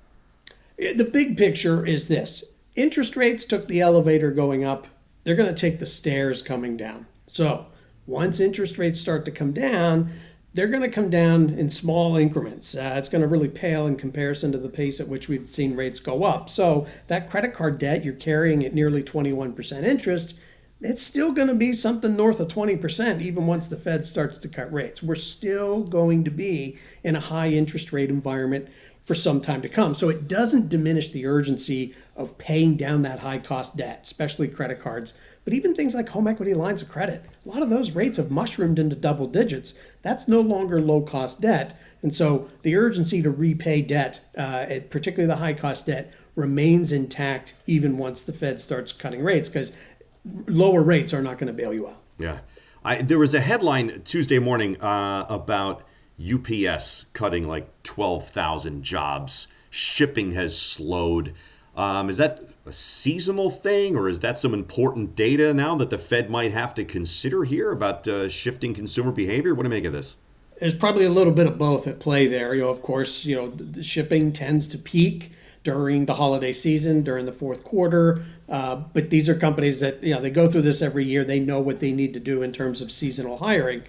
The 0.78 1.10
big 1.12 1.38
picture 1.38 1.86
is 1.86 2.08
this 2.08 2.46
interest 2.78 3.18
rates 3.18 3.44
took 3.44 3.68
the 3.68 3.82
elevator 3.82 4.32
going 4.32 4.64
up, 4.64 4.88
they're 5.26 5.36
going 5.36 5.54
to 5.54 5.62
take 5.62 5.80
the 5.80 5.86
stairs 5.86 6.42
coming 6.42 6.78
down. 6.78 7.08
So 7.28 7.66
once 8.08 8.40
interest 8.40 8.78
rates 8.78 9.00
start 9.00 9.26
to 9.26 9.32
come 9.32 9.52
down, 9.52 10.14
they're 10.56 10.68
going 10.68 10.82
to 10.82 10.89
come 10.89 11.10
down 11.10 11.50
in 11.50 11.70
small 11.70 12.15
increments. 12.15 12.76
Uh, 12.76 12.96
it's 12.98 13.10
going 13.10 13.22
to 13.22 13.28
really 13.28 13.50
pale 13.50 13.86
in 13.86 13.98
comparison 13.98 14.54
to 14.54 14.58
the 14.58 14.70
pace 14.70 15.02
at 15.02 15.10
which 15.10 15.28
we've 15.28 15.48
seen 15.48 15.76
rates 15.76 16.00
go 16.00 16.24
up. 16.24 16.50
So 16.50 16.88
that 17.08 17.30
credit 17.30 17.54
card 17.54 17.78
debt 17.78 18.06
you're 18.06 18.13
carrying 18.13 18.63
at 18.63 18.74
nearly 18.74 19.04
21% 19.04 19.84
interest, 19.84 20.39
it's 20.80 21.02
still 21.02 21.34
going 21.34 21.50
to 21.50 21.56
be 21.56 21.74
something 21.74 22.15
north 22.15 22.39
of 22.39 22.48
20% 22.48 23.22
even 23.22 23.48
once 23.48 23.68
the 23.68 23.76
Fed 23.76 24.06
starts 24.06 24.38
to 24.38 24.48
cut 24.48 24.72
rates. 24.72 25.04
We're 25.04 25.15
still 25.15 25.84
going 25.84 26.24
to 26.24 26.32
be 26.32 26.78
in 27.04 27.18
a 27.18 27.22
high 27.22 27.50
interest 27.50 27.91
rate 27.91 28.10
environment 28.10 28.70
for 29.06 29.15
some 29.15 29.39
time 29.39 29.62
to 29.62 29.70
come. 29.70 29.94
So 29.94 30.10
it 30.10 30.28
doesn't 30.28 30.68
diminish 30.68 31.10
the 31.10 31.26
urgency 31.28 31.96
of 32.15 32.38
paying 32.38 32.76
down 32.76 33.04
that 33.04 33.20
high 33.20 33.38
cost 33.38 33.78
debt, 33.78 34.02
especially 34.04 34.48
credit 34.48 34.82
cards, 34.82 35.13
but 35.44 35.54
even 35.54 35.76
things 35.76 35.94
like 35.94 36.10
home 36.10 36.28
equity 36.28 36.56
lines 36.56 36.82
of 36.82 36.89
credit. 36.89 37.24
A 37.46 37.50
lot 37.50 37.62
of 37.62 37.70
those 37.70 37.91
rates 37.91 38.18
have 38.18 38.32
mushroomed 38.32 38.80
into 38.80 38.96
double 38.96 39.28
digits. 39.28 39.80
That's 40.02 40.28
no 40.28 40.41
longer 40.41 40.82
low 40.82 41.02
cost 41.02 41.39
debt. 41.39 41.80
And 42.02 42.13
so 42.13 42.50
the 42.63 42.76
urgency 42.76 43.22
to 43.22 43.30
repay 43.30 43.84
debt, 43.84 44.22
uh, 44.36 44.65
particularly 44.89 45.28
the 45.28 45.39
high 45.39 45.54
cost 45.54 45.86
debt, 45.86 46.12
remains 46.36 46.91
intact 46.91 47.54
even 47.68 47.98
once 47.98 48.24
the 48.24 48.34
Fed 48.34 48.60
starts 48.60 48.91
cutting 48.91 49.24
rates 49.24 49.48
because 49.48 49.72
lower 50.48 50.82
rates 50.82 51.13
are 51.13 51.22
not 51.22 51.38
going 51.38 51.48
to 51.48 51.54
bail 51.54 51.74
you 51.74 51.88
out. 51.88 52.02
Yeah. 52.18 52.39
I, 52.84 53.02
there 53.02 53.20
was 53.20 53.34
a 53.34 53.41
headline 53.41 54.02
Tuesday 54.04 54.39
morning 54.39 54.80
uh, 54.82 55.26
about 55.30 55.84
UPS 56.19 57.06
cutting 57.13 57.47
like 57.47 57.84
12,000 57.84 58.84
jobs. 58.84 59.47
Shipping 59.69 60.32
has 60.34 60.58
slowed. 60.58 61.34
Um, 61.75 62.10
is 62.10 62.17
that 62.17 62.41
a 62.65 62.73
seasonal 62.73 63.49
thing, 63.49 63.95
or 63.95 64.08
is 64.08 64.21
that 64.21 64.39
some 64.39 64.54
important 64.54 65.15
data 65.15 65.54
now 65.54 65.75
that 65.75 65.89
the 65.89 65.97
Fed 65.97 66.30
might 66.30 66.51
have 66.51 66.73
to 66.75 66.86
consider 66.86 67.43
here 67.43 67.71
about 67.71 68.08
uh, 68.08 68.30
shifting 68.30 68.73
consumer 68.73 69.12
behavior? 69.12 69.54
What 69.54 69.63
do 69.63 69.67
you 69.67 69.75
make 69.75 69.86
of 69.86 69.93
this? 69.93 70.15
There's 70.60 70.73
probably 70.73 71.04
a 71.06 71.10
little 71.10 71.34
bit 71.34 71.47
of 71.47 71.58
both 71.58 71.86
at 71.86 71.99
play 71.99 72.28
there. 72.28 72.56
You 72.56 72.63
know, 72.63 72.69
of 72.69 72.82
course, 72.82 73.25
you 73.25 73.36
know, 73.36 73.49
the 73.49 73.84
shipping 73.84 74.32
tends 74.32 74.67
to 74.69 74.78
peak 74.78 75.34
during 75.63 76.06
the 76.06 76.13
holiday 76.13 76.54
season, 76.54 77.04
during 77.04 77.25
the 77.25 77.34
fourth 77.34 77.63
quarter. 77.65 78.23
Uh, 78.47 78.75
but 78.75 79.10
these 79.10 79.28
are 79.28 79.36
companies 79.36 79.82
that 79.82 80.01
you 80.01 80.13
know 80.13 80.21
they 80.21 80.30
go 80.30 80.47
through 80.47 80.62
this 80.62 80.82
every 80.82 81.04
year. 81.04 81.25
They 81.25 81.41
know 81.41 81.60
what 81.60 81.80
they 81.80 81.91
need 81.91 82.13
to 82.13 82.19
do 82.21 82.41
in 82.41 82.54
terms 82.54 82.82
of 82.82 82.91
seasonal 82.91 83.39
hiring. 83.39 83.84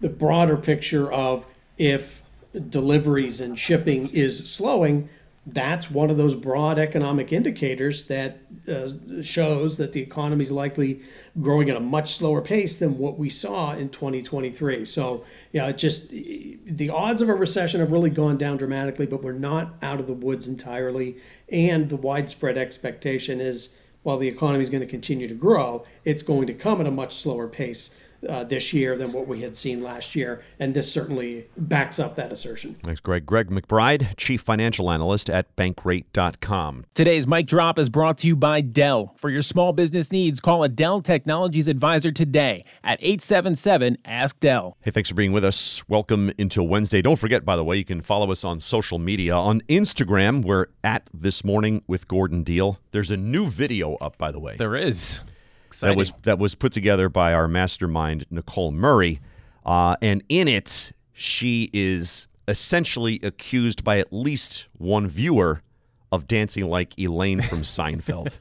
The 0.00 0.08
broader 0.08 0.56
picture 0.56 1.10
of 1.12 1.46
if 1.78 2.22
deliveries 2.68 3.40
and 3.40 3.58
shipping 3.58 4.08
is 4.10 4.50
slowing, 4.50 5.08
that's 5.52 5.90
one 5.90 6.10
of 6.10 6.16
those 6.16 6.34
broad 6.34 6.78
economic 6.78 7.32
indicators 7.32 8.04
that 8.06 8.38
uh, 8.68 9.22
shows 9.22 9.78
that 9.78 9.92
the 9.92 10.00
economy 10.00 10.42
is 10.42 10.52
likely 10.52 11.00
growing 11.40 11.70
at 11.70 11.76
a 11.76 11.80
much 11.80 12.12
slower 12.12 12.42
pace 12.42 12.76
than 12.76 12.98
what 12.98 13.18
we 13.18 13.30
saw 13.30 13.72
in 13.72 13.88
2023. 13.88 14.84
So, 14.84 15.24
yeah, 15.52 15.68
it 15.68 15.78
just 15.78 16.10
the 16.10 16.90
odds 16.90 17.22
of 17.22 17.28
a 17.28 17.34
recession 17.34 17.80
have 17.80 17.92
really 17.92 18.10
gone 18.10 18.36
down 18.36 18.58
dramatically, 18.58 19.06
but 19.06 19.22
we're 19.22 19.32
not 19.32 19.74
out 19.80 20.00
of 20.00 20.06
the 20.06 20.12
woods 20.12 20.46
entirely. 20.46 21.16
And 21.50 21.88
the 21.88 21.96
widespread 21.96 22.58
expectation 22.58 23.40
is 23.40 23.70
while 24.02 24.18
the 24.18 24.28
economy 24.28 24.62
is 24.62 24.70
going 24.70 24.82
to 24.82 24.86
continue 24.86 25.28
to 25.28 25.34
grow, 25.34 25.86
it's 26.04 26.22
going 26.22 26.46
to 26.48 26.54
come 26.54 26.80
at 26.80 26.86
a 26.86 26.90
much 26.90 27.14
slower 27.14 27.48
pace 27.48 27.90
uh, 28.28 28.44
this 28.44 28.72
year 28.72 28.96
than 28.96 29.12
what 29.12 29.26
we 29.26 29.42
had 29.42 29.56
seen 29.56 29.82
last 29.82 30.14
year. 30.14 30.42
And 30.58 30.74
this 30.74 30.90
certainly 30.90 31.46
backs 31.56 31.98
up 31.98 32.16
that 32.16 32.32
assertion. 32.32 32.74
Thanks, 32.82 33.00
Greg. 33.00 33.26
Greg 33.26 33.50
McBride, 33.50 34.16
Chief 34.16 34.40
Financial 34.40 34.90
Analyst 34.90 35.28
at 35.30 35.54
Bankrate.com. 35.56 36.84
Today's 36.94 37.26
Mic 37.26 37.46
Drop 37.46 37.78
is 37.78 37.88
brought 37.88 38.18
to 38.18 38.26
you 38.26 38.36
by 38.36 38.60
Dell. 38.60 39.14
For 39.16 39.30
your 39.30 39.42
small 39.42 39.72
business 39.72 40.10
needs, 40.10 40.40
call 40.40 40.62
a 40.62 40.68
Dell 40.68 41.00
Technologies 41.00 41.68
advisor 41.68 42.10
today 42.10 42.64
at 42.84 42.98
877 43.00 43.98
Ask 44.04 44.40
Dell. 44.40 44.76
Hey, 44.80 44.90
thanks 44.90 45.08
for 45.08 45.14
being 45.14 45.32
with 45.32 45.44
us. 45.44 45.86
Welcome 45.88 46.32
until 46.38 46.66
Wednesday. 46.66 47.02
Don't 47.02 47.18
forget, 47.18 47.44
by 47.44 47.56
the 47.56 47.64
way, 47.64 47.76
you 47.76 47.84
can 47.84 48.00
follow 48.00 48.30
us 48.30 48.44
on 48.44 48.60
social 48.60 48.98
media. 48.98 49.34
On 49.34 49.60
Instagram, 49.62 50.44
we're 50.44 50.66
at 50.84 51.08
This 51.12 51.44
Morning 51.44 51.82
with 51.86 52.08
Gordon 52.08 52.42
Deal. 52.42 52.78
There's 52.90 53.10
a 53.10 53.16
new 53.16 53.48
video 53.48 53.94
up, 53.96 54.18
by 54.18 54.32
the 54.32 54.40
way. 54.40 54.56
There 54.56 54.76
is. 54.76 55.22
Exciting. 55.68 55.94
That 55.94 55.98
was 55.98 56.12
that 56.22 56.38
was 56.38 56.54
put 56.54 56.72
together 56.72 57.08
by 57.08 57.32
our 57.32 57.48
mastermind 57.48 58.26
Nicole 58.30 58.72
Murray, 58.72 59.20
uh, 59.64 59.96
and 60.02 60.22
in 60.28 60.48
it 60.48 60.92
she 61.12 61.70
is 61.72 62.26
essentially 62.46 63.20
accused 63.22 63.84
by 63.84 63.98
at 63.98 64.12
least 64.12 64.66
one 64.78 65.08
viewer 65.08 65.62
of 66.10 66.26
dancing 66.26 66.68
like 66.68 66.98
Elaine 66.98 67.42
from 67.42 67.62
Seinfeld. 67.62 68.32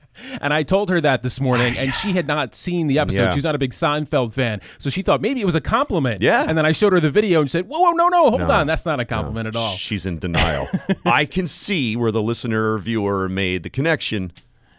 and 0.41 0.53
I 0.53 0.63
told 0.63 0.89
her 0.89 1.01
that 1.01 1.21
this 1.21 1.41
morning, 1.41 1.77
and 1.77 1.93
she 1.93 2.13
had 2.13 2.27
not 2.27 2.55
seen 2.55 2.87
the 2.87 2.99
episode. 2.99 3.23
Yeah. 3.23 3.29
She's 3.31 3.43
not 3.43 3.55
a 3.55 3.57
big 3.57 3.71
Seinfeld 3.71 4.33
fan. 4.33 4.61
So 4.77 4.89
she 4.89 5.01
thought 5.01 5.21
maybe 5.21 5.41
it 5.41 5.45
was 5.45 5.55
a 5.55 5.61
compliment. 5.61 6.21
Yeah. 6.21 6.45
And 6.47 6.57
then 6.57 6.65
I 6.65 6.71
showed 6.71 6.93
her 6.93 6.99
the 6.99 7.11
video 7.11 7.41
and 7.41 7.51
said, 7.51 7.67
Whoa, 7.67 7.79
whoa, 7.79 7.91
no, 7.91 8.07
no, 8.07 8.29
hold 8.29 8.41
no, 8.41 8.49
on. 8.49 8.67
That's 8.67 8.85
not 8.85 8.99
a 8.99 9.05
compliment 9.05 9.45
no. 9.45 9.49
at 9.49 9.55
all. 9.55 9.75
She's 9.75 10.05
in 10.05 10.19
denial. 10.19 10.67
I 11.05 11.25
can 11.25 11.47
see 11.47 11.95
where 11.95 12.11
the 12.11 12.21
listener 12.21 12.77
viewer 12.77 13.27
made 13.27 13.63
the 13.63 13.69
connection. 13.69 14.31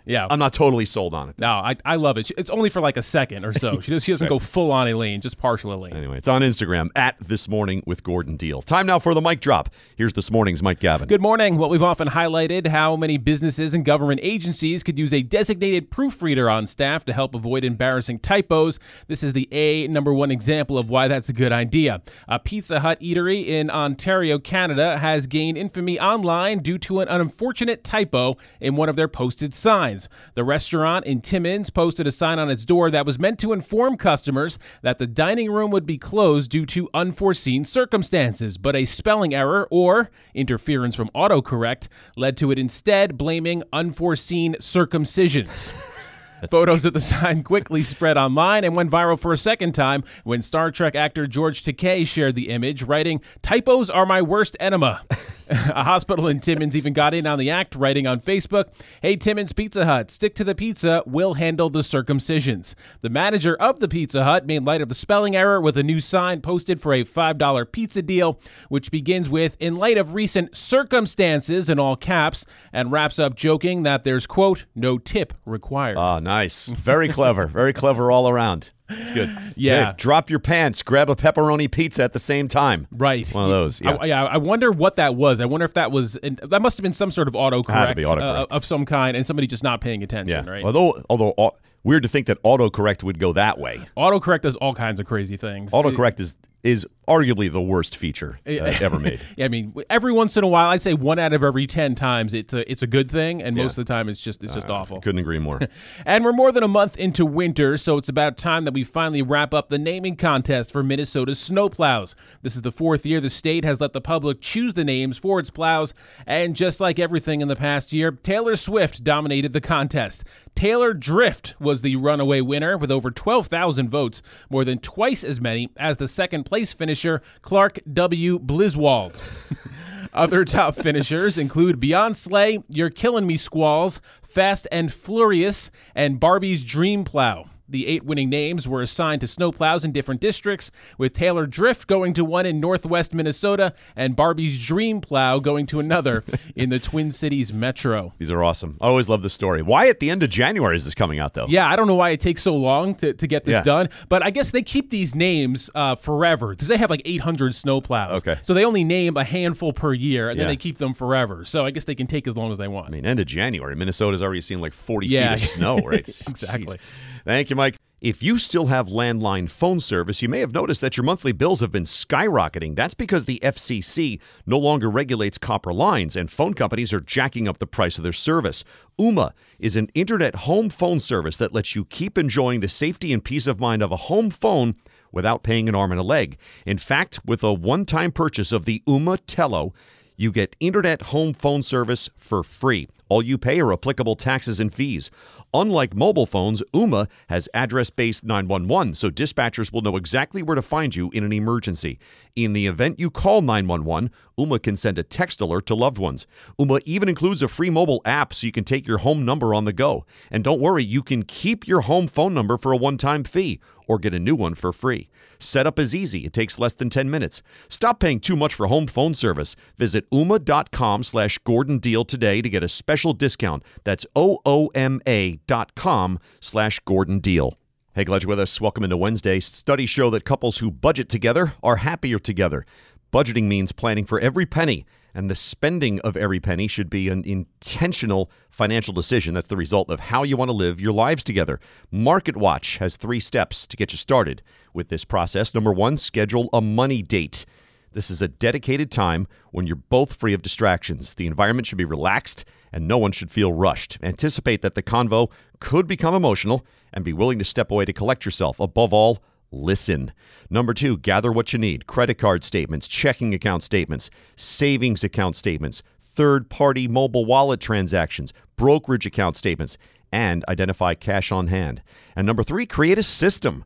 Yeah, 0.09 0.27
I'm 0.31 0.39
not 0.39 0.55
totally 0.55 0.87
sold 0.87 1.13
on 1.13 1.29
it. 1.29 1.39
No, 1.39 1.49
I, 1.49 1.77
I 1.85 1.97
love 1.97 2.17
it. 2.17 2.31
It's 2.39 2.49
only 2.49 2.71
for 2.71 2.81
like 2.81 2.97
a 2.97 3.03
second 3.03 3.45
or 3.45 3.53
so. 3.53 3.79
She, 3.81 3.91
does, 3.91 4.03
she 4.03 4.13
doesn't 4.13 4.25
right. 4.31 4.31
go 4.31 4.39
full 4.39 4.73
on 4.73 4.89
Elaine, 4.89 5.21
just 5.21 5.37
partial 5.37 5.73
Elaine. 5.75 5.95
Anyway, 5.95 6.17
it's 6.17 6.29
on 6.29 6.41
Instagram 6.41 6.89
at 6.97 7.19
This 7.21 7.47
Morning 7.47 7.83
with 7.85 8.03
Gordon 8.03 8.37
Deal. 8.37 8.63
Time 8.63 8.87
now 8.87 8.99
for 8.99 9.13
the 9.13 9.21
mic 9.21 9.41
drop. 9.41 9.69
Here's 9.97 10.15
this 10.15 10.31
morning's 10.31 10.63
Mike 10.63 10.81
Gavin. 10.81 11.09
Good 11.09 11.21
morning. 11.21 11.59
Well, 11.59 11.69
we've 11.69 11.83
often 11.83 12.09
highlighted 12.09 12.67
how 12.69 12.97
many 12.97 13.19
businesses 13.19 13.75
and 13.75 13.85
government 13.85 14.21
agencies 14.23 14.83
could 14.83 14.99
use 14.99 15.13
a 15.13 15.21
designated 15.21 15.91
proofreader 15.91 16.49
on 16.49 16.67
staff 16.67 17.05
to 17.05 17.13
help 17.13 17.35
avoid 17.35 17.63
embarrassing 17.63 18.21
typos. 18.21 18.81
This 19.09 19.23
is 19.23 19.35
the 19.35 19.47
A 19.53 19.89
number 19.89 20.15
one 20.15 20.31
example 20.31 20.79
of 20.79 20.89
why 20.89 21.09
that's 21.09 21.29
a 21.29 21.35
good 21.35 21.53
idea. 21.53 22.01
A 22.29 22.39
Pizza 22.39 22.81
Hut 22.81 22.99
eatery 23.01 23.47
in 23.47 23.69
Ontario, 23.69 24.39
Canada, 24.39 24.97
has 24.97 25.27
gained 25.27 25.59
infamy 25.59 26.01
online 26.01 26.61
due 26.61 26.79
to 26.79 27.01
an 27.01 27.09
unfortunate 27.09 27.85
typo 27.85 28.39
in 28.59 28.75
one 28.75 28.89
of 28.89 28.97
their 28.97 29.09
posted 29.09 29.53
signs. 29.53 29.98
The 30.35 30.45
restaurant 30.45 30.69
restaurant 30.69 31.07
in 31.07 31.21
Timmins 31.21 31.71
posted 31.71 32.07
a 32.07 32.13
sign 32.13 32.39
on 32.39 32.51
its 32.51 32.65
door 32.65 32.91
that 32.91 33.07
was 33.07 33.19
meant 33.19 33.39
to 33.39 33.53
inform 33.55 33.97
customers 33.97 34.59
that 34.83 34.99
the 34.99 35.07
dining 35.07 35.51
room 35.51 35.71
would 35.71 35.87
be 35.87 35.97
closed 35.97 36.51
due 36.51 36.67
to 36.67 36.91
unforeseen 36.93 37.65
circumstances, 37.65 38.59
but 38.59 38.77
a 38.77 38.85
spelling 38.85 39.35
error 39.35 39.67
or 39.71 40.11
interference 40.35 40.95
from 40.95 41.09
autocorrect 41.15 41.89
led 42.17 42.37
to 42.37 42.51
it 42.51 42.59
instead 42.59 43.17
blaming 43.17 43.63
unforeseen 43.73 44.55
circumcisions. 44.57 45.73
Photos 46.51 46.85
of 46.85 46.93
the 46.93 47.01
sign 47.01 47.43
quickly 47.43 47.83
spread 47.83 48.17
online 48.17 48.63
and 48.63 48.77
went 48.77 48.91
viral 48.91 49.19
for 49.19 49.33
a 49.33 49.39
second 49.39 49.73
time 49.73 50.05
when 50.23 50.43
Star 50.43 50.71
Trek 50.71 50.95
actor 50.95 51.27
George 51.27 51.65
Takei 51.65 52.07
shared 52.07 52.37
the 52.37 52.51
image, 52.51 52.83
writing, 52.85 53.21
Typos 53.43 53.91
are 53.91 54.07
my 54.07 54.23
worst 54.23 54.57
enema. 54.61 55.03
a 55.51 55.85
hospital 55.85 56.29
in 56.29 56.41
Timmins 56.41 56.77
even 56.77 56.93
got 56.93 57.15
in 57.15 57.27
on 57.27 57.39
the 57.39 57.51
act, 57.51 57.75
writing 57.75 58.07
on 58.07 58.21
Facebook, 58.21 58.67
Hey, 59.01 59.17
Timmins 59.17 59.53
Pizza 59.53 59.87
Hut, 59.87 60.11
stick 60.11 60.35
to 60.35 60.45
the 60.45 60.55
pizza, 60.55 61.03
we'll 61.07 61.35
handle 61.35 61.71
the 61.71 61.81
circumcisions. 61.81 62.75
The 63.01 63.09
manager 63.09 63.57
of 63.57 63.81
the 63.81 63.89
Pizza 63.89 64.25
Hut 64.25 64.47
made 64.47 64.65
light 64.65 64.83
of 64.83 64.89
the 64.89 64.95
spelling 64.95 65.35
error 65.37 65.61
with 65.61 65.77
a 65.77 65.83
new 65.83 66.01
sign 66.01 66.41
posted 66.41 66.81
for 66.81 66.93
a 66.93 67.05
$5 67.05 67.73
pizza 67.73 68.03
deal, 68.03 68.39
which 68.69 68.91
begins 68.91 69.31
with, 69.31 69.57
In 69.59 69.77
light 69.77 69.97
of 69.97 70.15
recent 70.15 70.55
circumstances, 70.55 71.69
in 71.69 71.79
all 71.79 71.97
caps, 71.97 72.45
and 72.73 72.93
wraps 72.93 73.19
up 73.19 73.35
joking 73.35 73.85
that 73.85 74.05
there's, 74.05 74.27
quote, 74.27 74.67
no 74.75 74.99
tip 74.99 75.33
required. 75.47 75.97
Ah, 75.97 76.21
nice. 76.21 76.69
Very 76.69 77.09
clever. 77.09 77.47
Very 77.47 77.73
clever 77.73 78.11
all 78.11 78.29
around. 78.29 78.71
It's 78.89 79.13
good. 79.13 79.37
Yeah. 79.57 79.89
Okay, 79.89 79.97
drop 79.97 80.31
your 80.31 80.39
pants. 80.39 80.85
Grab 80.85 81.11
a 81.11 81.17
pepperoni 81.17 81.69
pizza 81.69 82.05
at 82.05 82.13
the 82.13 82.21
same 82.21 82.47
time. 82.47 82.87
Right. 82.93 83.29
One 83.31 83.43
of 83.43 83.51
those. 83.51 83.81
Yeah. 83.81 83.97
I, 83.97 84.05
yeah. 84.05 84.25
I 84.25 84.37
wonder 84.37 84.71
what 84.71 84.95
that 84.97 85.17
was. 85.17 85.41
I 85.41 85.47
wonder 85.47 85.65
if 85.65 85.75
that 85.75 85.91
was 85.91 86.17
that 86.23 86.63
must 86.63 86.79
have 86.79 86.83
been 86.85 86.93
some 86.93 87.11
sort 87.11 87.27
of 87.27 87.35
autocorrect, 87.35 87.97
autocorrect. 87.97 88.21
Uh, 88.21 88.47
of 88.53 88.65
some 88.65 88.87
kind, 88.87 89.17
and 89.17 89.27
somebody 89.27 89.49
just 89.49 89.65
not 89.65 89.81
paying 89.81 90.05
attention. 90.05 90.45
Yeah. 90.45 90.51
Right. 90.51 90.65
Although, 90.65 91.03
although. 91.11 91.57
Weird 91.85 92.03
to 92.03 92.09
think 92.09 92.27
that 92.27 92.43
autocorrect 92.43 93.05
would 93.05 93.21
go 93.21 93.33
that 93.35 93.59
way. 93.59 93.81
Autocorrect 93.97 94.43
does 94.43 94.57
all 94.57 94.75
kinds 94.75 94.99
of 94.99 95.07
crazy 95.07 95.37
things. 95.37 95.73
Autocorrect 95.73 96.19
is 96.19 96.37
is 96.69 96.87
arguably 97.09 97.51
the 97.51 97.61
worst 97.63 97.97
feature 97.97 98.39
uh, 98.47 98.51
ever 98.83 98.99
made. 99.01 99.19
yeah, 99.37 99.47
I 99.47 99.49
mean, 99.49 99.73
every 99.89 100.13
once 100.13 100.37
in 100.37 100.45
a 100.45 100.47
while, 100.49 100.69
I'd 100.69 100.83
say 100.83 100.93
one 100.93 101.19
out 101.19 101.33
of 101.33 101.43
every 101.43 101.67
ten 101.67 101.95
times 101.95 102.35
it's 102.35 102.53
a 102.53 102.71
it's 102.71 102.83
a 102.83 102.87
good 102.87 103.11
thing, 103.11 103.43
and 103.43 103.57
Yeah. 103.57 103.63
most 103.63 103.79
of 103.79 103.87
the 103.87 103.93
time 103.93 104.09
it's 104.11 104.21
just 104.23 104.45
it's 104.45 104.55
just 104.55 104.69
Uh, 104.69 104.75
awful. 104.75 105.01
Couldn't 105.01 105.19
agree 105.21 105.39
more. 105.39 105.59
And 106.05 106.25
we're 106.25 106.33
more 106.33 106.53
than 106.53 106.63
a 106.63 106.69
month 106.69 106.97
into 106.99 107.25
winter, 107.25 107.77
so 107.77 107.97
it's 107.97 108.09
about 108.11 108.37
time 108.37 108.65
that 108.67 108.75
we 108.75 108.85
finally 108.85 109.23
wrap 109.23 109.55
up 109.55 109.69
the 109.69 109.79
naming 109.79 110.17
contest 110.17 110.71
for 110.71 110.83
Minnesota's 110.83 111.39
snowplows. 111.39 112.15
This 112.43 112.55
is 112.57 112.63
the 112.63 112.73
fourth 112.73 113.07
year 113.07 113.21
the 113.21 113.31
state 113.31 113.65
has 113.65 113.81
let 113.81 113.93
the 113.95 114.01
public 114.01 114.41
choose 114.41 114.75
the 114.75 114.85
names 114.85 115.17
for 115.19 115.39
its 115.39 115.51
plows, 115.51 115.95
and 116.27 116.55
just 116.55 116.79
like 116.81 116.99
everything 116.99 117.41
in 117.41 117.49
the 117.49 117.57
past 117.57 117.93
year, 117.93 118.11
Taylor 118.13 118.55
Swift 118.57 119.03
dominated 119.03 119.53
the 119.55 119.61
contest. 119.61 120.25
Taylor 120.55 120.93
Drift 120.93 121.55
was 121.61 121.83
the 121.83 121.97
runaway 121.97 122.41
winner 122.41 122.77
with 122.77 122.91
over 122.91 123.11
12,000 123.11 123.89
votes, 123.89 124.23
more 124.51 124.65
than 124.65 124.79
twice 124.79 125.23
as 125.25 125.41
many 125.41 125.71
as 125.77 125.97
the 125.99 126.09
second 126.09 126.45
place 126.45 126.58
finisher, 126.65 127.23
Clark 127.43 127.81
W. 127.93 128.39
Griswold. 128.39 129.23
Other 130.13 130.45
top 130.45 130.75
finishers 130.75 131.39
include 131.39 131.79
Beyond 131.79 132.17
Slay, 132.17 132.63
You're 132.69 132.91
Killing 132.91 133.27
Me 133.27 133.37
Squalls, 133.37 134.01
Fast 134.23 134.67
and 134.73 134.93
Furious, 134.93 135.71
and 135.95 136.19
Barbie's 136.19 136.65
Dream 136.65 137.05
Plow. 137.05 137.47
The 137.69 137.87
eight 137.87 138.05
winning 138.05 138.31
names 138.31 138.67
were 138.67 138.83
assigned 138.83 139.21
to 139.21 139.27
snowplows 139.27 139.85
in 139.85 139.93
different 139.93 140.21
districts, 140.21 140.71
with 140.97 141.13
Taylor 141.13 141.47
Drift 141.47 141.87
going 141.87 142.13
to 142.15 142.25
one 142.25 142.47
in 142.47 142.61
northwest 142.61 143.13
Minnesota 143.15 143.75
and 143.95 144.17
Barbie's 144.17 144.59
Dream 144.65 145.01
Plow 145.01 145.39
going 145.39 145.67
to 145.67 145.81
another 145.81 146.25
in 146.57 146.71
the 146.71 146.79
Twin 146.79 147.13
Cities 147.13 147.53
metro. 147.53 148.13
These 148.19 148.31
are 148.31 148.43
awesome. 148.43 148.77
I 148.81 148.87
always 148.87 149.09
love 149.09 149.23
the 149.23 149.31
story. 149.31 149.63
Why 149.63 149.89
at 149.89 150.01
the 150.01 150.11
end 150.11 150.23
of 150.23 150.31
January 150.31 150.77
is 150.77 150.85
this 150.85 150.95
coming 150.95 151.19
out, 151.19 151.35
though? 151.35 151.47
Yeah, 151.49 151.69
I 151.69 151.77
don't 151.77 151.87
know 151.87 151.95
why 151.95 152.11
it 152.11 152.21
takes 152.21 152.43
so 152.43 152.57
long 152.57 152.95
to, 152.97 153.13
to 153.13 153.27
get 153.27 153.45
this 153.45 153.53
Yeah. 153.55 153.63
done, 153.63 153.89
but 154.09 154.25
I 154.25 154.31
guess 154.31 154.51
they 154.51 154.63
keep 154.63 154.91
these 154.91 155.15
names 155.15 155.69
uh, 155.75 155.95
forever 155.95 156.49
because 156.49 156.69
they 156.69 156.77
have 156.77 156.91
like 156.91 157.03
800 157.05 157.53
snowplows. 157.53 158.11
Okay. 158.19 158.39
So 158.43 158.55
they 158.55 158.65
only 158.65 158.85
name 158.85 159.17
a 159.17 159.25
handful 159.25 159.73
per 159.73 159.93
year 159.93 160.31
and 160.31 160.39
then 160.41 160.49
they 160.49 160.57
keep 160.57 160.79
them 160.79 160.95
forever. 160.95 161.45
So 161.45 161.65
I 161.67 161.71
guess 161.71 161.85
they 161.85 161.95
can 161.95 162.07
take 162.07 162.27
as 162.27 162.37
long 162.37 162.51
as 162.53 162.59
they 162.59 162.69
want. 162.69 162.89
I 162.89 162.91
mean, 162.91 163.05
end 163.05 163.21
of 163.21 163.27
January. 163.27 163.75
Minnesota's 163.77 164.23
already 164.23 164.41
seen 164.41 164.61
like 164.61 164.73
40 164.73 165.07
Yeah. 165.07 165.35
feet 165.37 165.43
of 165.45 165.49
snow, 165.51 165.77
right? 165.79 165.99
Exactly. 166.29 166.77
Jeez. 166.77 166.81
Thank 167.25 167.51
you, 167.51 167.57
Mike. 167.59 167.77
If 168.01 168.23
you 168.23 168.39
still 168.39 168.67
have 168.67 168.87
landline 168.87 169.51
phone 169.51 169.81
service, 169.81 170.23
you 170.23 170.29
may 170.29 170.39
have 170.39 170.55
noticed 170.55 170.81
that 170.83 170.97
your 170.97 171.03
monthly 171.03 171.33
bills 171.33 171.59
have 171.59 171.73
been 171.73 171.83
skyrocketing. 171.83 172.77
That's 172.77 172.95
because 172.95 173.25
the 173.25 173.41
FCC 173.43 174.21
no 174.47 174.57
longer 174.57 174.89
regulates 174.89 175.37
copper 175.39 175.73
lines, 175.73 176.15
and 176.15 176.31
phone 176.31 176.55
companies 176.55 176.93
are 176.93 177.01
jacking 177.01 177.49
up 177.49 177.59
the 177.59 177.67
price 177.67 177.99
of 177.99 178.05
their 178.05 178.13
service. 178.13 178.63
Ooma 179.01 179.33
is 179.59 179.75
an 179.75 179.89
internet 179.95 180.37
home 180.37 180.71
phone 180.71 181.01
service 181.01 181.37
that 181.39 181.53
lets 181.53 181.75
you 181.75 181.85
keep 181.87 182.17
enjoying 182.17 182.61
the 182.61 182.69
safety 182.69 183.13
and 183.13 183.25
peace 183.25 183.49
of 183.49 183.59
mind 183.59 183.83
of 183.83 183.91
a 183.91 183.97
home 183.97 184.31
phone 184.31 184.75
without 185.11 185.43
paying 185.43 185.69
an 185.69 185.75
arm 185.75 185.91
and 185.91 185.99
a 185.99 186.05
leg. 186.05 186.39
In 186.65 186.79
fact, 186.79 187.19
with 187.25 187.43
a 187.43 187.53
one 187.53 187.85
time 187.85 188.13
purchase 188.13 188.53
of 188.53 188.67
the 188.67 188.81
Ooma 188.87 189.19
Telo, 189.27 189.73
you 190.19 190.33
get 190.33 190.57
internet 190.59 191.01
home 191.01 191.33
phone 191.33 191.63
service 191.63 192.11
for 192.17 192.43
free. 192.43 192.89
All 193.09 193.23
you 193.23 193.39
pay 193.39 193.61
are 193.61 193.73
applicable 193.73 194.17
taxes 194.17 194.61
and 194.61 194.75
fees. 194.75 195.11
Unlike 195.55 195.95
mobile 195.95 196.27
phones, 196.27 196.63
Ooma 196.75 197.09
has 197.29 197.49
address 197.55 197.89
based 197.89 198.25
911, 198.25 198.95
so 198.95 199.11
dispatchers 199.11 199.73
will 199.73 199.81
know 199.81 199.97
exactly 199.97 200.43
where 200.43 200.57
to 200.57 200.61
find 200.61 200.95
you 200.95 201.09
in 201.13 201.25
an 201.25 201.33
emergency. 201.33 201.99
In 202.37 202.53
the 202.53 202.67
event 202.67 202.99
you 202.99 203.11
call 203.11 203.41
911, 203.41 204.11
Ooma 204.39 204.63
can 204.63 204.77
send 204.77 204.99
a 204.99 205.03
text 205.05 205.41
alert 205.41 205.67
to 205.67 205.75
loved 205.75 205.99
ones. 205.99 206.27
Ooma 206.59 206.83
even 206.85 207.09
includes 207.09 207.41
a 207.41 207.49
free 207.49 207.71
mobile 207.71 208.03
app 208.05 208.35
so 208.35 208.45
you 208.47 208.53
can 208.53 208.65
take 208.65 208.87
your 208.87 208.99
home 208.99 209.25
number 209.25 209.55
on 209.55 209.65
the 209.65 209.73
go. 209.73 210.05
And 210.33 210.43
don't 210.43 210.61
worry, 210.61 210.85
you 210.85 211.03
can 211.03 211.23
keep 211.23 211.67
your 211.67 211.83
home 211.83 212.09
phone 212.09 212.35
number 212.35 212.59
for 212.59 212.73
a 212.73 212.77
one 212.77 212.99
time 212.99 213.23
fee 213.23 213.61
or 213.89 213.99
get 213.99 214.15
a 214.15 214.19
new 214.19 214.37
one 214.37 214.55
for 214.55 214.73
free. 214.73 215.09
Setup 215.41 215.79
is 215.79 215.95
easy. 215.95 216.21
It 216.27 216.33
takes 216.33 216.59
less 216.59 216.75
than 216.75 216.91
10 216.91 217.11
minutes. 217.11 217.43
Stop 217.69 217.99
paying 217.99 218.21
too 218.21 218.37
much 218.37 218.55
for 218.55 218.67
home 218.69 218.87
phone 218.87 219.15
service. 219.15 219.57
Visit 219.77 220.09
ooma.com 220.11 221.03
slash 221.03 221.39
Gordon 221.39 221.79
Deal 221.79 222.05
today 222.05 222.41
to 222.43 222.49
get 222.49 222.63
a 222.63 222.69
special 222.69 223.13
discount. 223.15 223.65
That's 223.85 224.07
O-O-M-A 224.15 225.37
dot 225.47 225.75
com 225.75 226.19
slash 226.41 226.79
Gordon 226.81 227.19
Deal. 227.19 227.59
Hey, 227.95 228.05
glad 228.05 228.23
you're 228.23 228.29
with 228.29 228.39
us. 228.39 228.61
Welcome 228.61 228.85
into 228.85 228.97
Wednesday. 228.97 229.41
Studies 229.41 229.91
show 229.91 230.11
that 230.11 230.25
couples 230.25 230.59
who 230.59 230.71
budget 230.71 231.09
together 231.09 231.55
are 231.65 231.77
happier 231.77 232.21
together. 232.21 232.65
Budgeting 233.13 233.45
means 233.45 233.73
planning 233.73 234.05
for 234.05 234.21
every 234.21 234.45
penny, 234.45 234.85
and 235.15 235.31
the 235.31 235.35
spending 235.35 236.01
of 236.01 236.17
every 236.17 236.41
penny 236.41 236.69
should 236.69 236.91
be 236.91 237.09
an 237.09 237.25
intentional 237.25 238.31
financial 238.49 238.95
decision. 238.95 239.35
That's 239.35 239.49
the 239.49 239.57
result 239.57 239.91
of 239.91 240.01
how 240.01 240.23
you 240.23 240.37
want 240.37 240.49
to 240.49 240.57
live 240.57 240.81
your 240.81 240.93
lives 240.93 241.25
together. 241.25 241.61
MarketWatch 241.93 242.79
has 242.79 242.97
three 242.97 243.21
steps 243.21 243.67
to 243.67 243.77
get 243.77 243.93
you 243.93 243.99
started 243.99 244.43
with 244.73 244.89
this 244.89 245.05
process. 245.05 245.55
Number 245.55 245.73
one, 245.73 245.97
schedule 245.97 246.49
a 246.53 246.61
money 246.61 247.03
date. 247.03 247.45
This 247.93 248.11
is 248.11 248.21
a 248.21 248.29
dedicated 248.29 248.91
time 248.91 249.27
when 249.51 249.67
you're 249.67 249.77
both 249.77 250.15
free 250.15 250.35
of 250.35 250.43
distractions. 250.43 251.15
The 251.15 251.27
environment 251.27 251.67
should 251.67 251.79
be 251.79 251.85
relaxed 251.85 252.45
and 252.73 252.87
no 252.87 252.99
one 252.99 253.13
should 253.13 253.31
feel 253.31 253.53
rushed. 253.53 253.99
Anticipate 254.03 254.63
that 254.63 254.75
the 254.75 254.83
convo 254.83 255.31
could 255.59 255.87
become 255.87 256.15
emotional 256.15 256.67
and 256.93 257.05
be 257.05 257.13
willing 257.15 257.39
to 257.39 257.45
step 257.45 257.71
away 257.71 257.87
to 257.87 257.93
collect 257.93 258.25
yourself. 258.25 258.61
Above 258.61 258.93
all, 258.93 259.23
listen. 259.51 260.13
Number 260.51 260.75
two, 260.75 260.97
gather 260.99 261.33
what 261.33 261.53
you 261.53 261.59
need 261.59 261.87
credit 261.87 262.15
card 262.19 262.45
statements, 262.45 262.89
checking 262.89 263.35
account 263.35 263.63
statements, 263.63 264.11
savings 264.37 265.05
account 265.05 265.37
statements, 265.37 265.83
third 266.01 266.49
party 266.51 266.89
mobile 266.89 267.25
wallet 267.25 267.61
transactions, 267.61 268.33
brokerage 268.57 269.07
account 269.07 269.37
statements, 269.37 269.79
and 270.11 270.45
identify 270.49 270.95
cash 270.95 271.31
on 271.31 271.49
hand. 271.49 271.83
And 272.17 272.27
number 272.27 272.43
three, 272.43 272.67
create 272.67 272.99
a 272.99 273.03
system. 273.03 273.65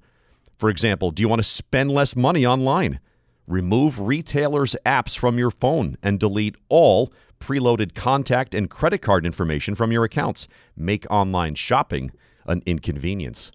For 0.58 0.68
example, 0.68 1.10
do 1.10 1.22
you 1.22 1.28
want 1.28 1.40
to 1.40 1.48
spend 1.48 1.90
less 1.90 2.14
money 2.14 2.44
online? 2.46 3.00
Remove 3.48 4.00
retailers' 4.00 4.76
apps 4.86 5.18
from 5.18 5.38
your 5.38 5.50
phone 5.50 5.96
and 6.02 6.20
delete 6.20 6.56
all 6.68 7.12
preloaded 7.40 7.94
contact 7.94 8.54
and 8.54 8.70
credit 8.70 8.98
card 8.98 9.26
information 9.26 9.74
from 9.74 9.90
your 9.90 10.04
accounts. 10.04 10.46
Make 10.76 11.10
online 11.10 11.56
shopping 11.56 12.12
an 12.46 12.62
inconvenience. 12.66 13.50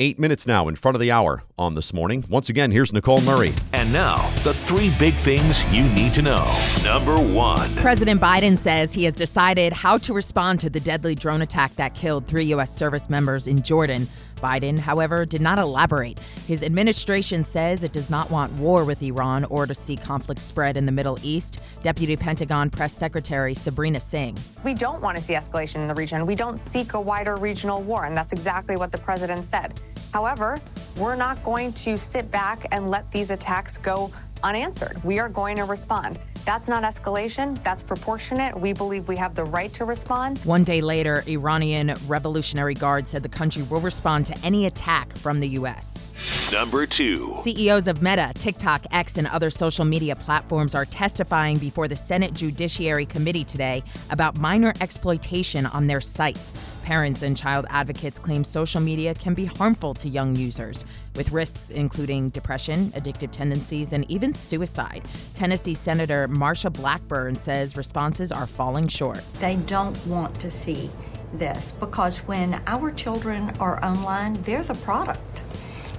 Eight 0.00 0.18
minutes 0.18 0.44
now 0.44 0.66
in 0.66 0.74
front 0.74 0.96
of 0.96 1.00
the 1.00 1.12
hour 1.12 1.44
on 1.56 1.76
this 1.76 1.94
morning. 1.94 2.24
Once 2.28 2.48
again, 2.48 2.72
here's 2.72 2.92
Nicole 2.92 3.20
Murray. 3.20 3.52
And 3.72 3.92
now, 3.92 4.28
the 4.42 4.52
three 4.52 4.90
big 4.98 5.14
things 5.14 5.62
you 5.72 5.84
need 5.90 6.12
to 6.14 6.22
know. 6.22 6.52
Number 6.82 7.16
one. 7.16 7.72
President 7.76 8.20
Biden 8.20 8.58
says 8.58 8.92
he 8.92 9.04
has 9.04 9.14
decided 9.14 9.72
how 9.72 9.96
to 9.98 10.12
respond 10.12 10.58
to 10.60 10.68
the 10.68 10.80
deadly 10.80 11.14
drone 11.14 11.42
attack 11.42 11.76
that 11.76 11.94
killed 11.94 12.26
three 12.26 12.46
U.S. 12.46 12.76
service 12.76 13.08
members 13.08 13.46
in 13.46 13.62
Jordan. 13.62 14.08
Biden, 14.36 14.78
however, 14.78 15.24
did 15.24 15.40
not 15.40 15.58
elaborate. 15.58 16.18
His 16.46 16.62
administration 16.62 17.44
says 17.44 17.82
it 17.82 17.92
does 17.92 18.10
not 18.10 18.30
want 18.30 18.52
war 18.54 18.84
with 18.84 19.02
Iran 19.02 19.44
or 19.46 19.66
to 19.66 19.74
see 19.74 19.96
conflict 19.96 20.40
spread 20.40 20.76
in 20.76 20.86
the 20.86 20.92
Middle 20.92 21.18
East. 21.22 21.60
Deputy 21.82 22.16
Pentagon 22.16 22.70
Press 22.70 22.96
Secretary 22.96 23.54
Sabrina 23.54 24.00
Singh. 24.00 24.36
We 24.64 24.74
don't 24.74 25.00
want 25.00 25.16
to 25.16 25.22
see 25.22 25.34
escalation 25.34 25.76
in 25.76 25.88
the 25.88 25.94
region. 25.94 26.26
We 26.26 26.34
don't 26.34 26.60
seek 26.60 26.94
a 26.94 27.00
wider 27.00 27.36
regional 27.36 27.82
war, 27.82 28.04
and 28.04 28.16
that's 28.16 28.32
exactly 28.32 28.76
what 28.76 28.92
the 28.92 28.98
president 28.98 29.44
said. 29.44 29.80
However, 30.12 30.60
we're 30.96 31.16
not 31.16 31.42
going 31.42 31.72
to 31.72 31.98
sit 31.98 32.30
back 32.30 32.66
and 32.70 32.90
let 32.90 33.10
these 33.10 33.30
attacks 33.30 33.78
go 33.78 34.12
unanswered. 34.42 35.02
We 35.02 35.18
are 35.18 35.28
going 35.28 35.56
to 35.56 35.64
respond. 35.64 36.18
That's 36.44 36.68
not 36.68 36.82
escalation, 36.82 37.62
that's 37.64 37.82
proportionate. 37.82 38.58
We 38.60 38.74
believe 38.74 39.08
we 39.08 39.16
have 39.16 39.34
the 39.34 39.44
right 39.44 39.72
to 39.74 39.86
respond. 39.86 40.38
One 40.44 40.62
day 40.62 40.82
later, 40.82 41.24
Iranian 41.26 41.94
Revolutionary 42.06 42.74
Guard 42.74 43.08
said 43.08 43.22
the 43.22 43.30
country 43.30 43.62
will 43.62 43.80
respond 43.80 44.26
to 44.26 44.38
any 44.44 44.66
attack 44.66 45.16
from 45.16 45.40
the 45.40 45.48
U.S. 45.60 46.10
Number 46.52 46.86
two. 46.86 47.32
CEOs 47.36 47.88
of 47.88 48.02
Meta, 48.02 48.30
TikTok, 48.34 48.84
X, 48.92 49.16
and 49.16 49.26
other 49.28 49.48
social 49.48 49.86
media 49.86 50.14
platforms 50.14 50.74
are 50.74 50.84
testifying 50.84 51.56
before 51.56 51.88
the 51.88 51.96
Senate 51.96 52.34
Judiciary 52.34 53.06
Committee 53.06 53.44
today 53.44 53.82
about 54.10 54.36
minor 54.36 54.74
exploitation 54.82 55.64
on 55.64 55.86
their 55.86 56.00
sites. 56.02 56.52
Parents 56.82 57.22
and 57.22 57.36
child 57.36 57.64
advocates 57.70 58.18
claim 58.18 58.44
social 58.44 58.82
media 58.82 59.14
can 59.14 59.32
be 59.32 59.46
harmful 59.46 59.94
to 59.94 60.08
young 60.10 60.36
users, 60.36 60.84
with 61.16 61.32
risks 61.32 61.70
including 61.70 62.30
depression, 62.30 62.90
addictive 62.92 63.30
tendencies, 63.30 63.92
and 63.92 64.10
even 64.10 64.32
suicide. 64.32 65.02
Tennessee 65.34 65.74
Senator 65.74 66.28
Marsha 66.28 66.72
Blackburn 66.72 67.38
says 67.38 67.76
responses 67.76 68.32
are 68.32 68.46
falling 68.46 68.88
short. 68.88 69.20
They 69.40 69.56
don't 69.56 69.96
want 70.06 70.40
to 70.40 70.50
see 70.50 70.90
this 71.32 71.72
because 71.72 72.18
when 72.18 72.62
our 72.66 72.90
children 72.90 73.52
are 73.60 73.82
online, 73.84 74.40
they're 74.42 74.62
the 74.62 74.74
product. 74.74 75.42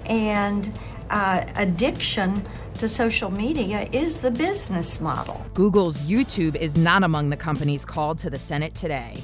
And 0.05 0.71
uh, 1.09 1.43
addiction 1.55 2.43
to 2.77 2.89
social 2.89 3.31
media 3.31 3.87
is 3.91 4.21
the 4.21 4.31
business 4.31 4.99
model. 4.99 5.45
Google's 5.53 5.97
YouTube 5.99 6.55
is 6.55 6.75
not 6.75 7.03
among 7.03 7.29
the 7.29 7.37
companies 7.37 7.85
called 7.85 8.19
to 8.19 8.29
the 8.29 8.39
Senate 8.39 8.75
today. 8.75 9.17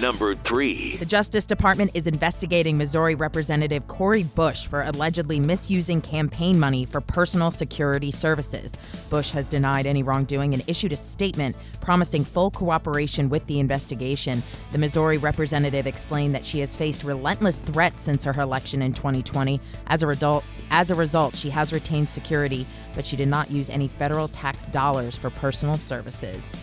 Number 0.00 0.34
three. 0.34 0.96
The 0.96 1.04
Justice 1.04 1.46
Department 1.46 1.92
is 1.94 2.08
investigating 2.08 2.76
Missouri 2.76 3.14
Representative 3.14 3.86
Cori 3.86 4.24
Bush 4.24 4.66
for 4.66 4.82
allegedly 4.82 5.38
misusing 5.38 6.00
campaign 6.00 6.58
money 6.58 6.84
for 6.84 7.00
personal 7.00 7.52
security 7.52 8.10
services. 8.10 8.76
Bush 9.08 9.30
has 9.30 9.46
denied 9.46 9.86
any 9.86 10.02
wrongdoing 10.02 10.52
and 10.52 10.64
issued 10.66 10.92
a 10.92 10.96
statement 10.96 11.54
promising 11.80 12.24
full 12.24 12.50
cooperation 12.50 13.28
with 13.28 13.46
the 13.46 13.60
investigation. 13.60 14.42
The 14.72 14.78
Missouri 14.78 15.16
representative 15.18 15.86
explained 15.86 16.34
that 16.34 16.44
she 16.44 16.58
has 16.58 16.74
faced 16.74 17.04
relentless 17.04 17.60
threats 17.60 18.00
since 18.00 18.24
her 18.24 18.32
election 18.40 18.82
in 18.82 18.94
2020. 18.94 19.60
As 19.86 20.02
a 20.02 20.08
result, 20.08 20.44
as 20.72 20.90
a 20.90 20.94
result, 20.96 21.36
she 21.36 21.50
has 21.50 21.72
retained 21.72 22.08
security, 22.08 22.66
but 22.96 23.04
she 23.04 23.16
did 23.16 23.28
not 23.28 23.48
use 23.48 23.70
any 23.70 23.86
federal 23.86 24.26
tax 24.26 24.64
dollars 24.66 25.16
for 25.16 25.30
personal 25.30 25.76
services. 25.76 26.56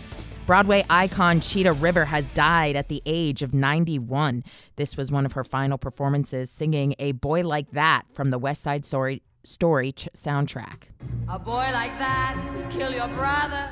Broadway 0.46 0.84
icon 0.90 1.40
Chita 1.40 1.72
River 1.72 2.04
has 2.04 2.28
died 2.30 2.74
at 2.74 2.88
the 2.88 3.00
age 3.06 3.42
of 3.42 3.54
91. 3.54 4.42
This 4.74 4.96
was 4.96 5.12
one 5.12 5.24
of 5.24 5.34
her 5.34 5.44
final 5.44 5.78
performances, 5.78 6.50
singing 6.50 6.94
A 6.98 7.12
Boy 7.12 7.42
Like 7.46 7.70
That 7.70 8.02
from 8.12 8.30
the 8.30 8.38
West 8.38 8.62
Side 8.62 8.84
Story, 8.84 9.22
Story 9.44 9.92
ch- 9.92 10.08
soundtrack. 10.16 10.88
A 11.28 11.38
boy 11.38 11.52
like 11.72 11.96
that 11.98 12.42
would 12.56 12.68
kill 12.70 12.92
your 12.92 13.06
brother. 13.08 13.70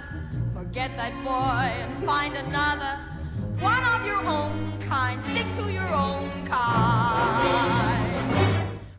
Forget 0.52 0.96
that 0.96 1.12
boy 1.24 1.30
and 1.32 2.04
find 2.04 2.36
another. 2.36 2.98
One 3.58 3.82
of 3.82 4.06
your 4.06 4.24
own 4.24 4.78
kind. 4.80 5.20
Stick 5.24 5.46
to 5.56 5.72
your 5.72 5.88
own 5.92 6.46
kind. 6.46 8.06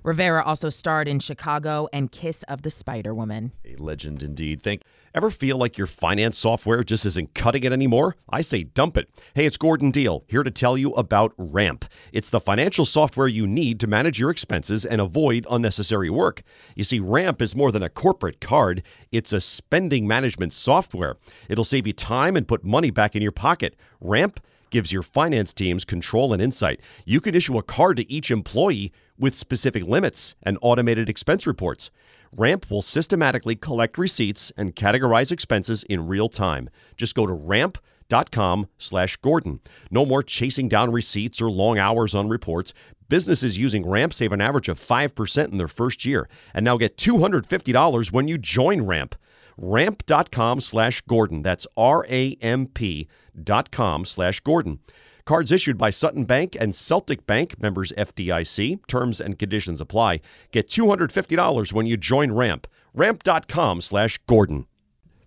Rivera 0.04 0.44
also 0.44 0.70
starred 0.70 1.08
in 1.08 1.20
Chicago 1.20 1.88
and 1.94 2.12
Kiss 2.12 2.44
of 2.44 2.64
the 2.64 2.70
Spider 2.70 3.14
Woman. 3.14 3.54
A 3.66 3.76
legend 3.78 4.24
indeed. 4.24 4.62
Think 4.62 4.82
ever 5.14 5.30
feel 5.30 5.58
like 5.58 5.78
your 5.78 5.88
finance 5.88 6.38
software 6.38 6.84
just 6.84 7.06
isn't 7.06 7.34
cutting 7.34 7.64
it 7.64 7.74
anymore? 7.74 8.16
I 8.30 8.42
say 8.42 8.64
dump 8.64 8.98
it. 8.98 9.10
Hey, 9.34 9.46
it's 9.46 9.58
Gordon 9.58 9.92
Deal 9.92 10.24
here 10.28 10.44
to 10.44 10.52
tell 10.52 10.78
you 10.78 10.92
about 10.94 11.34
Ramp. 11.38 11.86
It's 12.14 12.30
the 12.30 12.40
financial 12.40 12.86
software 12.86 13.28
you 13.28 13.46
need 13.46 13.80
to 13.82 13.88
manage 13.88 14.20
your 14.20 14.30
expenses 14.30 14.86
and 14.86 15.02
avoid 15.02 15.46
unnecessary 15.50 16.10
work. 16.10 16.44
You 16.76 16.84
see, 16.84 17.00
Ramp 17.00 17.42
is 17.42 17.56
more 17.56 17.72
than 17.72 17.84
a 17.84 17.90
corporate 17.90 18.40
card, 18.40 18.84
it's 19.12 19.34
a 19.34 19.42
spending 19.42 20.08
management 20.08 20.54
software. 20.54 21.18
It'll 21.50 21.66
save 21.66 21.88
you 21.88 21.94
time 21.94 22.38
and 22.38 22.48
put 22.48 22.64
money 22.64 22.92
back 22.92 23.16
in 23.16 23.22
your 23.22 23.32
pocket. 23.32 23.76
Ramp 24.00 24.40
gives 24.72 24.92
your 24.92 25.04
finance 25.04 25.54
teams 25.54 25.86
control 25.86 26.34
and 26.34 26.42
insight. 26.42 26.80
You 27.06 27.22
can 27.22 27.36
issue 27.36 27.58
a 27.58 27.64
card 27.64 27.98
to 27.98 28.12
each 28.12 28.32
employee 28.32 28.92
with 29.22 29.36
specific 29.36 29.86
limits 29.86 30.36
and 30.44 30.58
automated 30.62 31.08
expense 31.08 31.48
reports. 31.48 31.92
Ramp 32.38 32.70
will 32.70 32.82
systematically 32.82 33.56
collect 33.56 33.98
receipts 33.98 34.52
and 34.58 34.76
categorize 34.76 35.32
expenses 35.32 35.84
in 35.84 36.08
real 36.08 36.30
time. 36.30 36.70
Just 36.98 37.14
go 37.16 37.26
to 37.26 37.34
ramp.com 37.34 38.68
slash 38.78 39.18
Gordon. 39.18 39.60
No 39.90 40.06
more 40.06 40.24
chasing 40.24 40.68
down 40.68 40.92
receipts 40.92 41.42
or 41.42 41.52
long 41.52 41.78
hours 41.78 42.16
on 42.16 42.30
reports. 42.30 42.74
Businesses 43.10 43.58
using 43.58 43.86
Ramp 43.88 44.14
save 44.14 44.32
an 44.32 44.40
average 44.42 44.70
of 44.70 44.80
5% 44.80 45.52
in 45.52 45.58
their 45.58 45.68
first 45.68 46.06
year. 46.06 46.30
And 46.54 46.64
now 46.64 46.78
get 46.78 46.98
$250 46.98 48.12
when 48.14 48.28
you 48.30 48.38
join 48.38 48.84
Ramp. 48.84 49.16
Ramp.com 49.58 50.62
slash 50.62 51.02
Gordon. 51.02 51.42
That's 51.42 51.68
R 51.76 52.06
A 52.10 52.38
M 52.42 52.68
P 52.68 53.08
dot 53.44 53.70
com 53.72 54.06
slash 54.06 54.40
Gordon. 54.40 54.80
Cards 55.26 55.52
issued 55.52 55.78
by 55.78 55.90
Sutton 55.90 56.26
Bank 56.26 56.56
and 56.60 56.74
Celtic 56.74 57.26
Bank, 57.28 57.62
members 57.62 57.92
FDIC. 57.98 58.86
Terms 58.88 59.22
and 59.22 59.38
conditions 59.38 59.82
apply. 59.82 60.22
Get 60.52 60.70
$250 60.70 61.74
when 61.74 61.86
you 61.86 61.98
join 61.98 62.32
Ramp. 62.32 62.68
Ramp.com 62.94 63.82
slash 63.82 64.18
Gordon. 64.28 64.66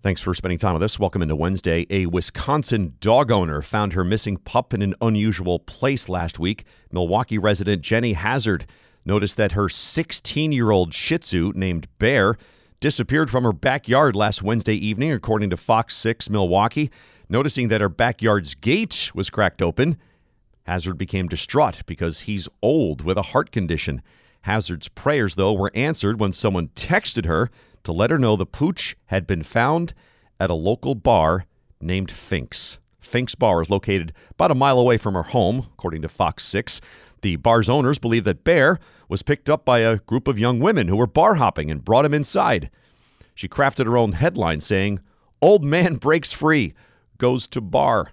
Thanks 0.05 0.21
for 0.21 0.35
spending 0.35 0.59
time 0.59 0.73
with 0.73 0.83
us. 0.83 0.99
Welcome 0.99 1.23
into 1.23 1.35
Wednesday. 1.35 1.87
A 1.89 2.05
Wisconsin 2.05 2.93
dog 2.99 3.31
owner 3.31 3.63
found 3.63 3.93
her 3.93 4.03
missing 4.03 4.37
pup 4.37 4.71
in 4.71 4.83
an 4.83 4.93
unusual 5.01 5.57
place 5.57 6.07
last 6.07 6.37
week. 6.37 6.65
Milwaukee 6.91 7.39
resident 7.39 7.81
Jenny 7.81 8.13
Hazard 8.13 8.67
noticed 9.03 9.35
that 9.37 9.53
her 9.53 9.67
16 9.67 10.51
year 10.51 10.69
old 10.69 10.93
Shih 10.93 11.17
Tzu 11.17 11.53
named 11.55 11.87
Bear 11.97 12.37
disappeared 12.79 13.31
from 13.31 13.43
her 13.45 13.51
backyard 13.51 14.15
last 14.15 14.43
Wednesday 14.43 14.75
evening, 14.75 15.11
according 15.11 15.49
to 15.49 15.57
Fox 15.57 15.95
6 15.95 16.29
Milwaukee. 16.29 16.91
Noticing 17.27 17.69
that 17.69 17.81
her 17.81 17.89
backyard's 17.89 18.55
gate 18.55 19.11
was 19.13 19.29
cracked 19.29 19.61
open, 19.61 19.97
Hazard 20.65 20.97
became 20.97 21.27
distraught 21.27 21.81
because 21.85 22.21
he's 22.21 22.49
old 22.61 23.03
with 23.03 23.17
a 23.17 23.23
heart 23.23 23.51
condition. 23.51 24.01
Hazard's 24.41 24.87
prayers, 24.87 25.35
though, 25.35 25.53
were 25.53 25.71
answered 25.73 26.19
when 26.19 26.31
someone 26.31 26.69
texted 26.69 27.25
her 27.25 27.49
to 27.83 27.91
let 27.91 28.11
her 28.11 28.17
know 28.17 28.35
the 28.35 28.45
pooch 28.45 28.95
had 29.07 29.25
been 29.25 29.43
found 29.43 29.93
at 30.39 30.49
a 30.49 30.55
local 30.55 30.95
bar 30.95 31.45
named 31.79 32.11
Fink's. 32.11 32.79
Fink's 32.99 33.35
Bar 33.35 33.61
is 33.61 33.69
located 33.69 34.13
about 34.31 34.51
a 34.51 34.55
mile 34.55 34.79
away 34.79 34.97
from 34.97 35.13
her 35.13 35.23
home, 35.23 35.67
according 35.73 36.01
to 36.01 36.09
Fox 36.09 36.43
6. 36.43 36.81
The 37.21 37.35
bar's 37.35 37.69
owners 37.69 37.99
believe 37.99 38.23
that 38.23 38.43
Bear 38.43 38.79
was 39.07 39.21
picked 39.21 39.49
up 39.49 39.63
by 39.63 39.79
a 39.79 39.97
group 39.97 40.27
of 40.27 40.39
young 40.39 40.59
women 40.59 40.87
who 40.87 40.97
were 40.97 41.07
bar 41.07 41.35
hopping 41.35 41.69
and 41.69 41.85
brought 41.85 42.05
him 42.05 42.15
inside. 42.15 42.71
She 43.35 43.47
crafted 43.47 43.85
her 43.85 43.97
own 43.97 44.13
headline 44.13 44.59
saying, 44.59 44.99
Old 45.41 45.63
man 45.63 45.95
breaks 45.95 46.33
free 46.33 46.73
goes 47.17 47.47
to 47.47 47.61
bar. 47.61 48.11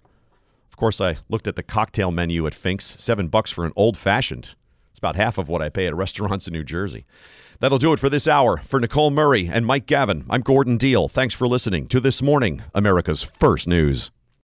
Of 0.69 0.77
course, 0.77 1.01
I 1.01 1.19
looked 1.29 1.47
at 1.47 1.57
the 1.57 1.62
cocktail 1.62 2.11
menu 2.11 2.47
at 2.47 2.55
Fink's, 2.55 2.85
seven 3.03 3.29
bucks 3.29 3.51
for 3.51 3.65
an 3.65 3.73
old 3.77 3.97
fashioned. 3.97 4.55
It's 4.91 4.99
about 4.99 5.17
half 5.17 5.38
of 5.38 5.49
what 5.49 5.62
I 5.62 5.69
pay 5.69 5.87
at 5.87 5.95
restaurants 5.95 6.47
in 6.47 6.53
New 6.53 6.65
Jersey. 6.65 7.05
That'll 7.61 7.79
do 7.79 7.93
it 7.93 8.01
for 8.01 8.09
this 8.09 8.27
hour. 8.27 8.57
For 8.57 8.81
Nicole 8.81 9.11
Murray 9.11 9.47
and 9.47 9.67
Mike 9.67 9.87
Gavin, 9.87 10.25
I'm 10.29 10.41
Gordon 10.41 10.79
Deal. 10.79 11.09
Thanks 11.09 11.35
for 11.35 11.47
listening 11.47 11.87
to 11.88 12.01
This 12.01 12.23
Morning, 12.23 12.62
America's 12.75 13.23
First 13.23 13.69
News. 13.69 14.11